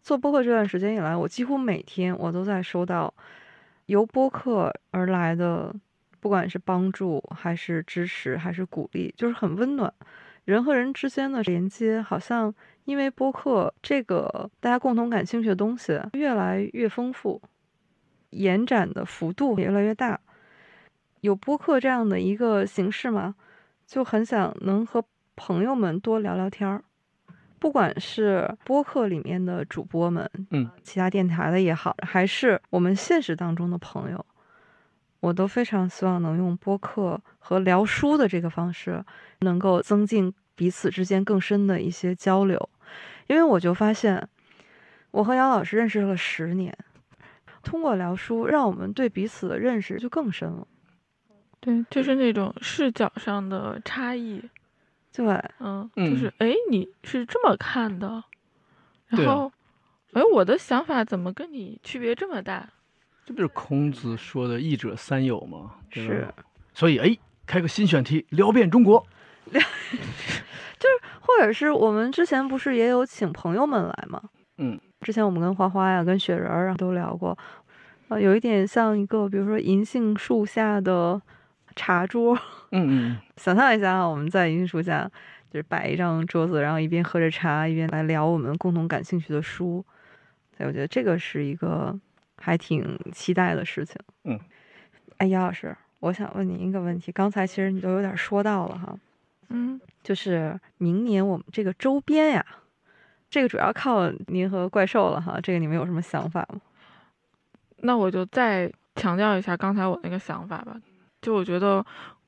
[0.00, 3.12] 做播客这段时间以来，我几乎每天我都在收到
[3.86, 5.74] 由播客而来的，
[6.20, 9.92] 不管是帮助还是支持还是鼓励，就是很温暖。
[10.44, 12.54] 人和人之间的连接，好像。
[12.84, 17.40] 因为播客这个大家共同感兴趣的东西越来越丰富，
[18.30, 20.20] 延展的幅度也越来越大。
[21.20, 23.34] 有播客这样的一个形式嘛，
[23.86, 25.04] 就很想能和
[25.36, 26.82] 朋友们多聊聊天儿。
[27.60, 34.26] 不管是播客里面的主播们，嗯，其他电台的也好，还是我们现实当中的朋友，
[35.20, 39.04] 我都非常希望能用播客和聊书的这个方式，
[39.38, 42.70] 能够增进彼此之间更深的一些交流。
[43.26, 44.28] 因为我就发现，
[45.10, 46.72] 我和杨老师认识了十年，
[47.64, 50.64] 通过聊书，让我们对彼此的认识就更深了。
[51.58, 54.40] 对，就是那种视角上的差异。
[55.12, 55.26] 对，
[55.58, 58.22] 嗯，就是哎，你是这么看的，
[59.08, 59.50] 然后，
[60.12, 62.68] 哎，我的想法怎么跟你区别这么大？
[63.24, 65.74] 这不是孔子说的“益者三友”吗？
[65.90, 66.32] 是。
[66.72, 69.04] 所以，哎，开个新选题，聊遍中国。
[70.78, 74.20] 就是，或者是我们之前不是也有请朋友们来吗？
[74.58, 77.36] 嗯，之前我们跟花花呀、跟雪人儿啊都聊过，
[78.08, 81.20] 呃，有一点像一个，比如说银杏树下的
[81.74, 82.36] 茶桌。
[82.70, 83.18] 嗯嗯。
[83.38, 85.10] 想象一下啊，我们在银杏树下，
[85.50, 89.84] 就是摆一张桌子，然后一边喝着茶，一边来聊我们共同感兴趣的书。
[90.56, 91.98] 所以我觉得这个是一个
[92.36, 93.96] 还挺期待的事情。
[94.24, 94.38] 嗯。
[95.18, 98.94] 哎，杨老师，我想问您一个问题，刚才其实你都有点说到了哈。
[99.52, 99.80] 嗯。
[100.02, 102.44] 就是明年我们这个周边呀，
[103.30, 106.60] 这个主要靠您和怪兽了哈，这个你们有什么想法吗？
[107.84, 110.76] 那我就再强调一下刚才我那个想法吧，
[111.20, 111.84] 就我觉得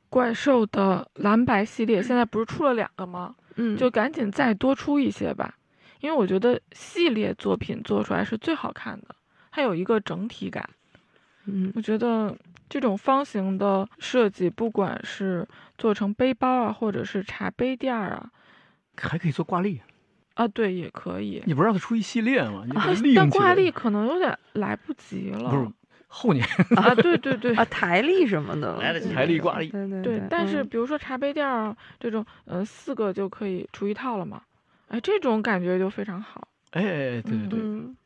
[0.08, 3.34] 怪兽的蓝白系列现在不是出了两个吗？
[3.56, 5.56] 嗯，就赶紧再多出一些吧，
[6.00, 9.14] 因为我觉得系列作品做出来是最好看的，
[9.50, 10.68] 它有一个整体感。
[11.46, 12.36] 嗯，我觉得
[12.68, 15.46] 这种方形的设计，不管是
[15.76, 18.30] 做成背包啊，或者是茶杯垫儿啊，
[18.96, 19.80] 还可以做挂历。
[20.34, 21.42] 啊，对，也可以。
[21.46, 22.64] 你不是让它出一系列吗？
[22.66, 25.50] 你但挂历可能有点来不及了。
[25.50, 25.70] 不是
[26.08, 26.44] 后年
[26.76, 29.68] 啊，对对对，啊，台历什么的，来得及台历挂历。
[29.68, 34.42] 对对对，但是嗯比如说茶杯垫儿啊这种，呃，四个就可以出一套了嘛。
[34.88, 36.46] 哎，这种感觉就非常好。
[36.70, 37.96] 哎哎哎，对对对，嗯，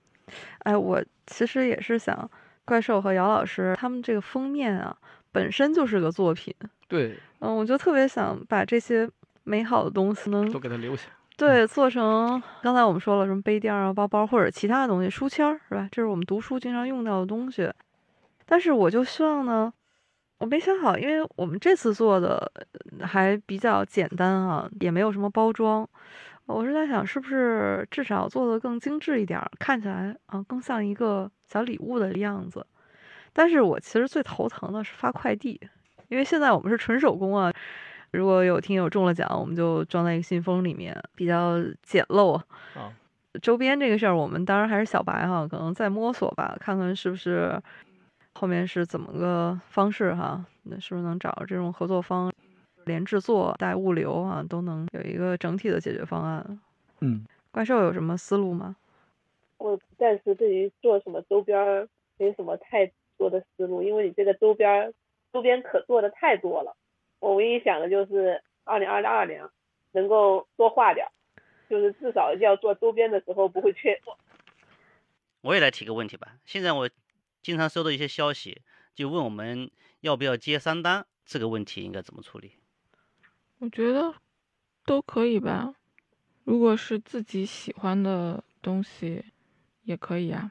[0.61, 2.31] 哎，我其实也是想，
[2.69, 4.95] 怪兽和姚老师他们这个封面啊，
[5.33, 6.55] 本身就是个作品。
[6.87, 9.09] 对，嗯，我就特别想把这些
[9.45, 11.05] 美好的东西能都给它留下。
[11.39, 15.89] 对做成刚才我们说了什么杯垫儿啊、包包或者其他的东西，书签儿是吧？
[15.91, 17.73] 这是我们读书经常用到的东西。
[18.45, 19.73] 但是我就希望呢，
[20.39, 22.53] 我没想好，因为我们这次做的
[22.99, 25.89] 呃还比较简单啊，也没有什么包装。
[26.55, 32.67] 我是在想，是不是至少做的更精致一点儿，看起来啊更像一个小礼物的样子。
[33.33, 35.61] 但是我其实最头疼的是发快递，
[36.09, 37.53] 因为现在我们是纯手工啊。
[38.11, 42.35] 如果有听友中了奖，我们就装在一个信封里面，比较简陋。
[42.73, 42.91] 啊，
[43.43, 47.61] 周边这个事儿，我们当然还是小白哈，可能在摸索吧，看看是不是
[48.33, 52.33] 后面是怎么个方式哈，那是不是能找这种合作方，
[52.89, 56.61] 连制作带物流啊，都能有一个整体的解决方案。
[57.01, 58.75] 嗯，怪兽有什么思路吗？
[59.59, 64.95] 我暂时对于做什么周边儿没什么太多的思路，因为你这个周边儿
[65.33, 66.77] 周边可做的太多了。
[67.21, 69.49] 我唯一想的就是二零二二年
[69.93, 71.11] 能够多画点儿，
[71.69, 74.17] 就是至少要做周边的时候不会缺货。
[75.41, 76.37] 我也来提个问题吧。
[76.45, 76.91] 现在我
[77.43, 78.63] 经常收到一些消息，
[78.95, 79.71] 就问我们
[80.01, 82.53] 要不要接三单，这个问题应该怎么处理？
[83.59, 84.15] 我觉得
[84.85, 85.75] 都可以吧，
[86.45, 89.25] 如果是自己喜欢的东西，
[89.83, 90.51] 也可以啊，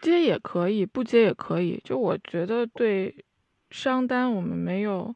[0.00, 1.80] 接也可以，不接也可以。
[1.84, 3.24] 就我觉得对
[3.70, 5.14] 商单我们没有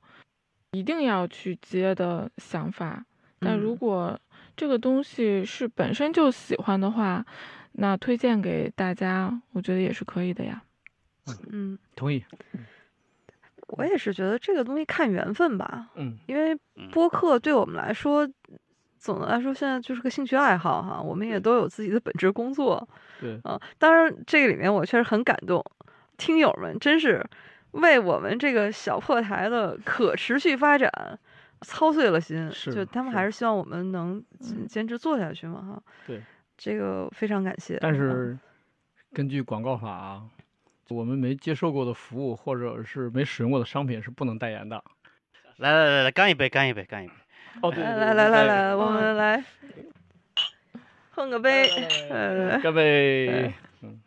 [0.72, 3.06] 一定要去接的想法，
[3.38, 4.20] 但如嗯果
[4.56, 7.24] 这个东西是本身就喜欢的话，
[7.72, 10.62] 那推荐给大家，我觉得也是可以的呀。
[11.50, 12.22] 嗯，同意。
[13.76, 15.88] 我也是觉得这个东西看缘分吧。
[15.94, 16.56] 嗯，因为
[16.92, 18.28] 播客对我们来说，
[18.98, 22.88] 总的来说现在就是个兴趣爱好哈，我们也都有自己的本职工作。
[23.20, 25.64] 对啊，当然这个里面我确实很感动，
[26.16, 27.24] 听友们真是
[27.72, 30.90] 为我们这个小破台的可持续发展
[31.62, 35.82] 操碎了心，是就他们还是希望我们能坚坚持做下去嘛哈。
[36.06, 36.22] 对，
[36.56, 37.78] 这个非常感谢。
[37.80, 38.38] 但是
[39.12, 40.22] 根据广告法啊，
[40.88, 44.82] 我们没接受过的服务或者是没使用过的商品是不能代言的。
[45.56, 47.14] 来来来来，干一杯，干一杯，干一杯。
[47.62, 49.44] 哦，对来来来来来，我们来
[51.12, 51.68] 碰个杯，
[52.10, 53.54] 呃，干杯！
[53.82, 54.00] 嗯，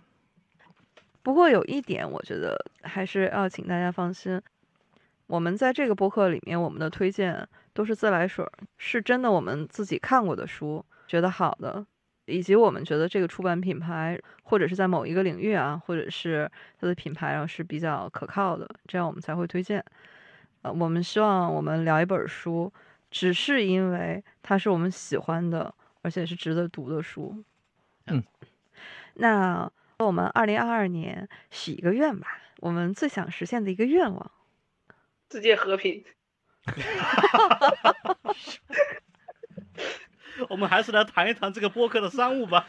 [1.24, 4.42] 不过有一点，我觉得还是要请大家放心，
[5.28, 11.86] 我们在这个播客里面，我们的推荐都是自来水儿，是真的我们自己看过的书，觉得好的，
[12.28, 16.50] 以及我们觉得这个出版品牌或者是在某一个领域啊，或者是
[16.80, 19.84] 它的品牌上是比较可靠的，这样我们才会推荐。
[20.62, 22.72] 呃，我们希望我们聊一本书，
[23.10, 27.44] 只是因为它是我们喜欢的，而且是值得读的书。
[28.08, 28.22] 嗯，
[29.16, 32.28] 那我们二零二二年许一个愿吧，
[32.60, 34.32] 我们最想实现的一个愿望。
[35.32, 36.04] 世界和平。
[40.50, 42.68] 我们还是来谈一谈这个播客的商务吧。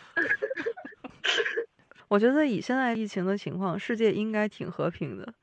[2.08, 5.34] 我觉得以现在疫情的情况，世界应该挺和平的，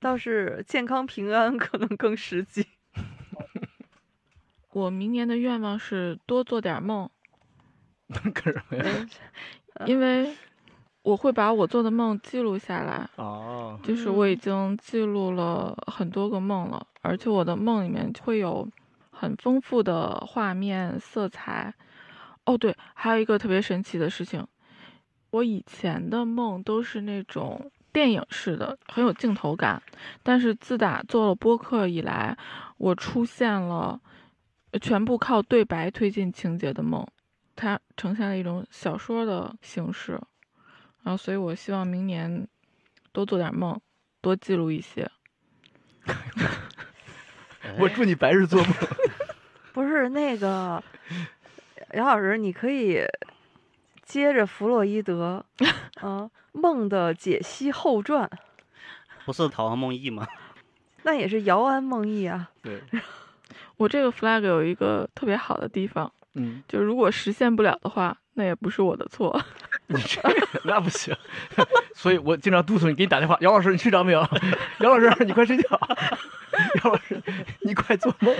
[0.00, 2.66] 倒是健康平安可能更实际。
[4.72, 7.10] 我明年的愿望是多做点梦，
[8.32, 9.06] 干什么呀？
[9.84, 10.34] 因为
[11.02, 13.06] 我会把我做的梦记录下来。
[13.16, 18.66] 哦，就是我已经记录了很多个梦了，而且我的梦里面会有
[19.22, 21.72] 很丰富的画面、色彩。
[22.44, 24.44] 哦，对，还有一个特别神奇的事情，
[25.30, 29.80] 我以前的梦都是那种电影式的，很有镜头感。
[30.24, 32.36] 但是自打做了播客以来，
[32.78, 34.00] 我出现了
[34.80, 37.06] 全部靠对白推进情节的梦，
[37.54, 40.20] 它呈现了一种小说的形式。
[41.04, 42.48] 然后，所以我希望明年
[43.12, 43.80] 多做点梦，
[44.20, 45.08] 多记录一些。
[47.78, 48.74] 我祝你白日做梦。
[49.72, 50.82] 不是那个，
[51.94, 53.02] 杨老师，你可以
[54.04, 55.44] 接着弗洛伊德，
[56.00, 58.28] 啊，梦的解析后传，
[59.24, 60.28] 不是陶庵梦忆吗？
[61.04, 62.50] 那也是姚安梦忆啊。
[62.62, 62.80] 对，
[63.78, 69.40] 我这个 flag 有一个特别好的地方，嗯，就如果实现不了的话，那也不是我的错。
[69.88, 71.14] 你这个那不行，
[71.94, 74.20] 所以我经常督促你，给你打电话，姚老师你睡着没有？
[74.80, 75.80] 姚老师你快睡觉，
[76.84, 77.20] 姚老师
[77.62, 78.34] 你快做梦。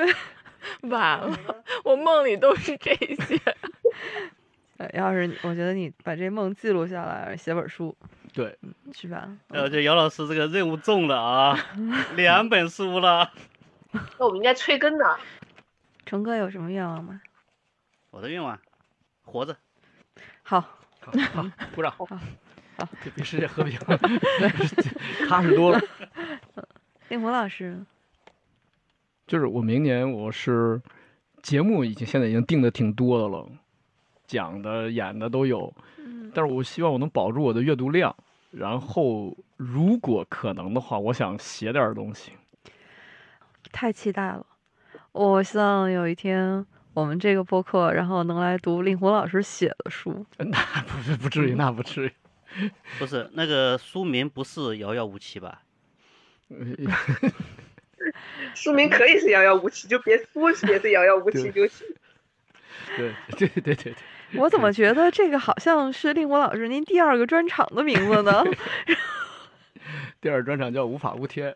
[0.88, 3.40] 完了，我梦里都是这些。
[4.78, 7.96] 呃要是我觉得你把这梦记录下来，写本书，
[8.32, 8.58] 对，
[8.92, 9.28] 是吧？
[9.48, 11.56] 呃，这姚老师这个任务重了啊，
[12.16, 13.30] 两本书了。
[14.18, 15.04] 那我们应该催更呢。
[16.04, 17.20] 成哥有什么愿望吗？
[18.10, 18.58] 我的愿望，
[19.22, 19.56] 活着。
[20.42, 20.60] 好，
[21.00, 21.92] 好，好，鼓掌。
[21.92, 23.78] 好，好，这比世界和平
[25.28, 25.80] 踏实多了。
[27.08, 27.78] 令狐老师，
[29.32, 30.78] 就是我明年我是
[31.40, 33.48] 节目已经现在已经定的挺多的了，
[34.26, 35.72] 讲的演的都有，
[36.34, 38.14] 但是我希望我能保住我的阅读量，
[38.50, 42.32] 然后如果可能的话，我想写点东西。
[43.72, 44.44] 太期待了！
[45.12, 50.26] 我希望有一天我们这个播客，然后能来读令狐老师写的书。
[50.36, 52.12] 那不是不至于，那不至于。
[52.98, 55.62] 不是那个书名不是遥遥无期吧？
[58.54, 61.86] 书名可以是遥遥无期，就别书写是遥遥无期就行。
[62.96, 63.94] 对对对对对。
[64.34, 68.42] 我怎么觉得这个好像是令狐老师您第二个专场的名字呢？
[70.20, 71.54] 第二专场叫无法无天，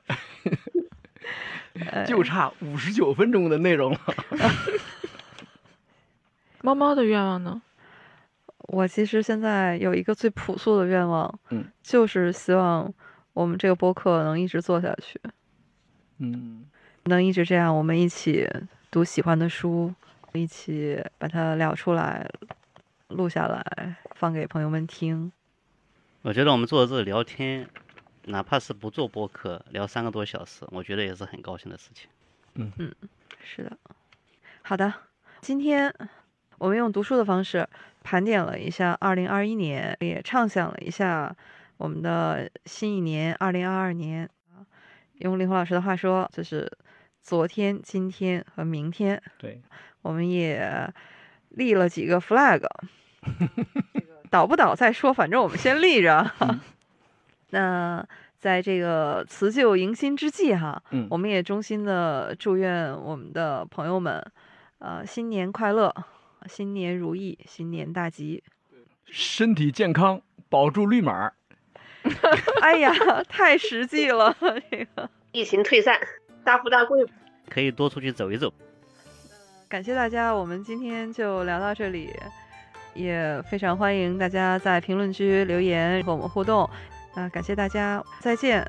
[2.06, 4.00] 就差五十九分钟的内容了。
[6.60, 7.62] 猫猫的愿望呢？
[8.68, 12.92] 我其实现在有一个最朴素的愿望，嗯，就是希望
[13.32, 15.20] 我们这个播客能一直做下去，
[16.18, 16.64] 嗯，
[17.04, 18.48] 能一直这样，我们一起
[18.90, 19.94] 读喜欢的书，
[20.32, 22.26] 一起把它聊出来，
[23.08, 25.30] 录下来，放给朋友们听。
[26.22, 27.68] 我觉得我们坐在这里聊天，
[28.24, 32.08] 哪怕是不做播客，聊三个多小时，我觉得也是很高兴的事情。
[32.54, 32.92] 嗯嗯，
[33.44, 33.76] 是的。
[34.62, 34.92] 好的，
[35.40, 35.94] 今天
[36.58, 37.68] 我们用读书的方式
[38.02, 41.36] 盘点了一下2021年，也畅想了一下
[41.76, 44.30] 我们的新一年2022年。
[45.18, 46.70] 用林红老师的话说，就是
[47.22, 49.22] 昨天、今天和明天。
[49.38, 49.60] 对，
[50.02, 50.92] 我们也
[51.50, 52.62] 立了几个 flag，
[54.30, 56.30] 倒不倒再说，反正我们先立着。
[57.50, 58.06] 那
[58.38, 64.24] 在这个辞旧迎新之际，哈，嗯我们也衷心的祝愿我们的朋友们，
[64.78, 65.94] 呃，新年快乐，
[66.46, 68.44] 新年如意，新年大吉。
[69.06, 71.32] 身体健康，保住绿码。
[72.62, 72.92] 哎呀，
[73.28, 74.34] 太实际了，
[74.70, 75.08] 这个。
[75.32, 75.98] 疫情退散，
[76.44, 77.04] 大富大贵。
[77.48, 78.52] 可以多出去走一走。
[79.68, 82.10] 感谢大家，我们今天就聊到这里，
[82.94, 86.68] 也非常欢迎大家在评论区留言和我们互动。
[87.14, 88.66] 啊、感谢大家，再见。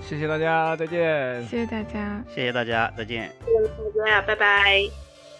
[0.00, 1.44] 谢谢大家，再见。
[1.46, 3.30] 谢谢大家，谢谢大家，再见。
[3.44, 4.82] 谢谢大家，拜拜。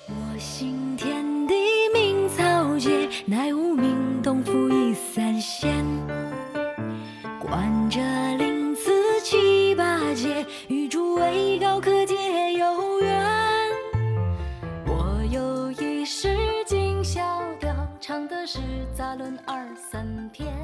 [0.09, 1.55] 我心天地
[1.95, 6.20] 明草芥，乃无名东府一三县。
[7.91, 7.99] 这
[8.37, 13.27] 灵子七八节，与诸位高客皆有缘。
[14.87, 17.21] 我有一诗今小
[17.59, 18.61] 调，唱的是
[18.95, 20.55] 杂论二三篇，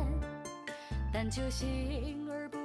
[1.12, 2.58] 但求心而不。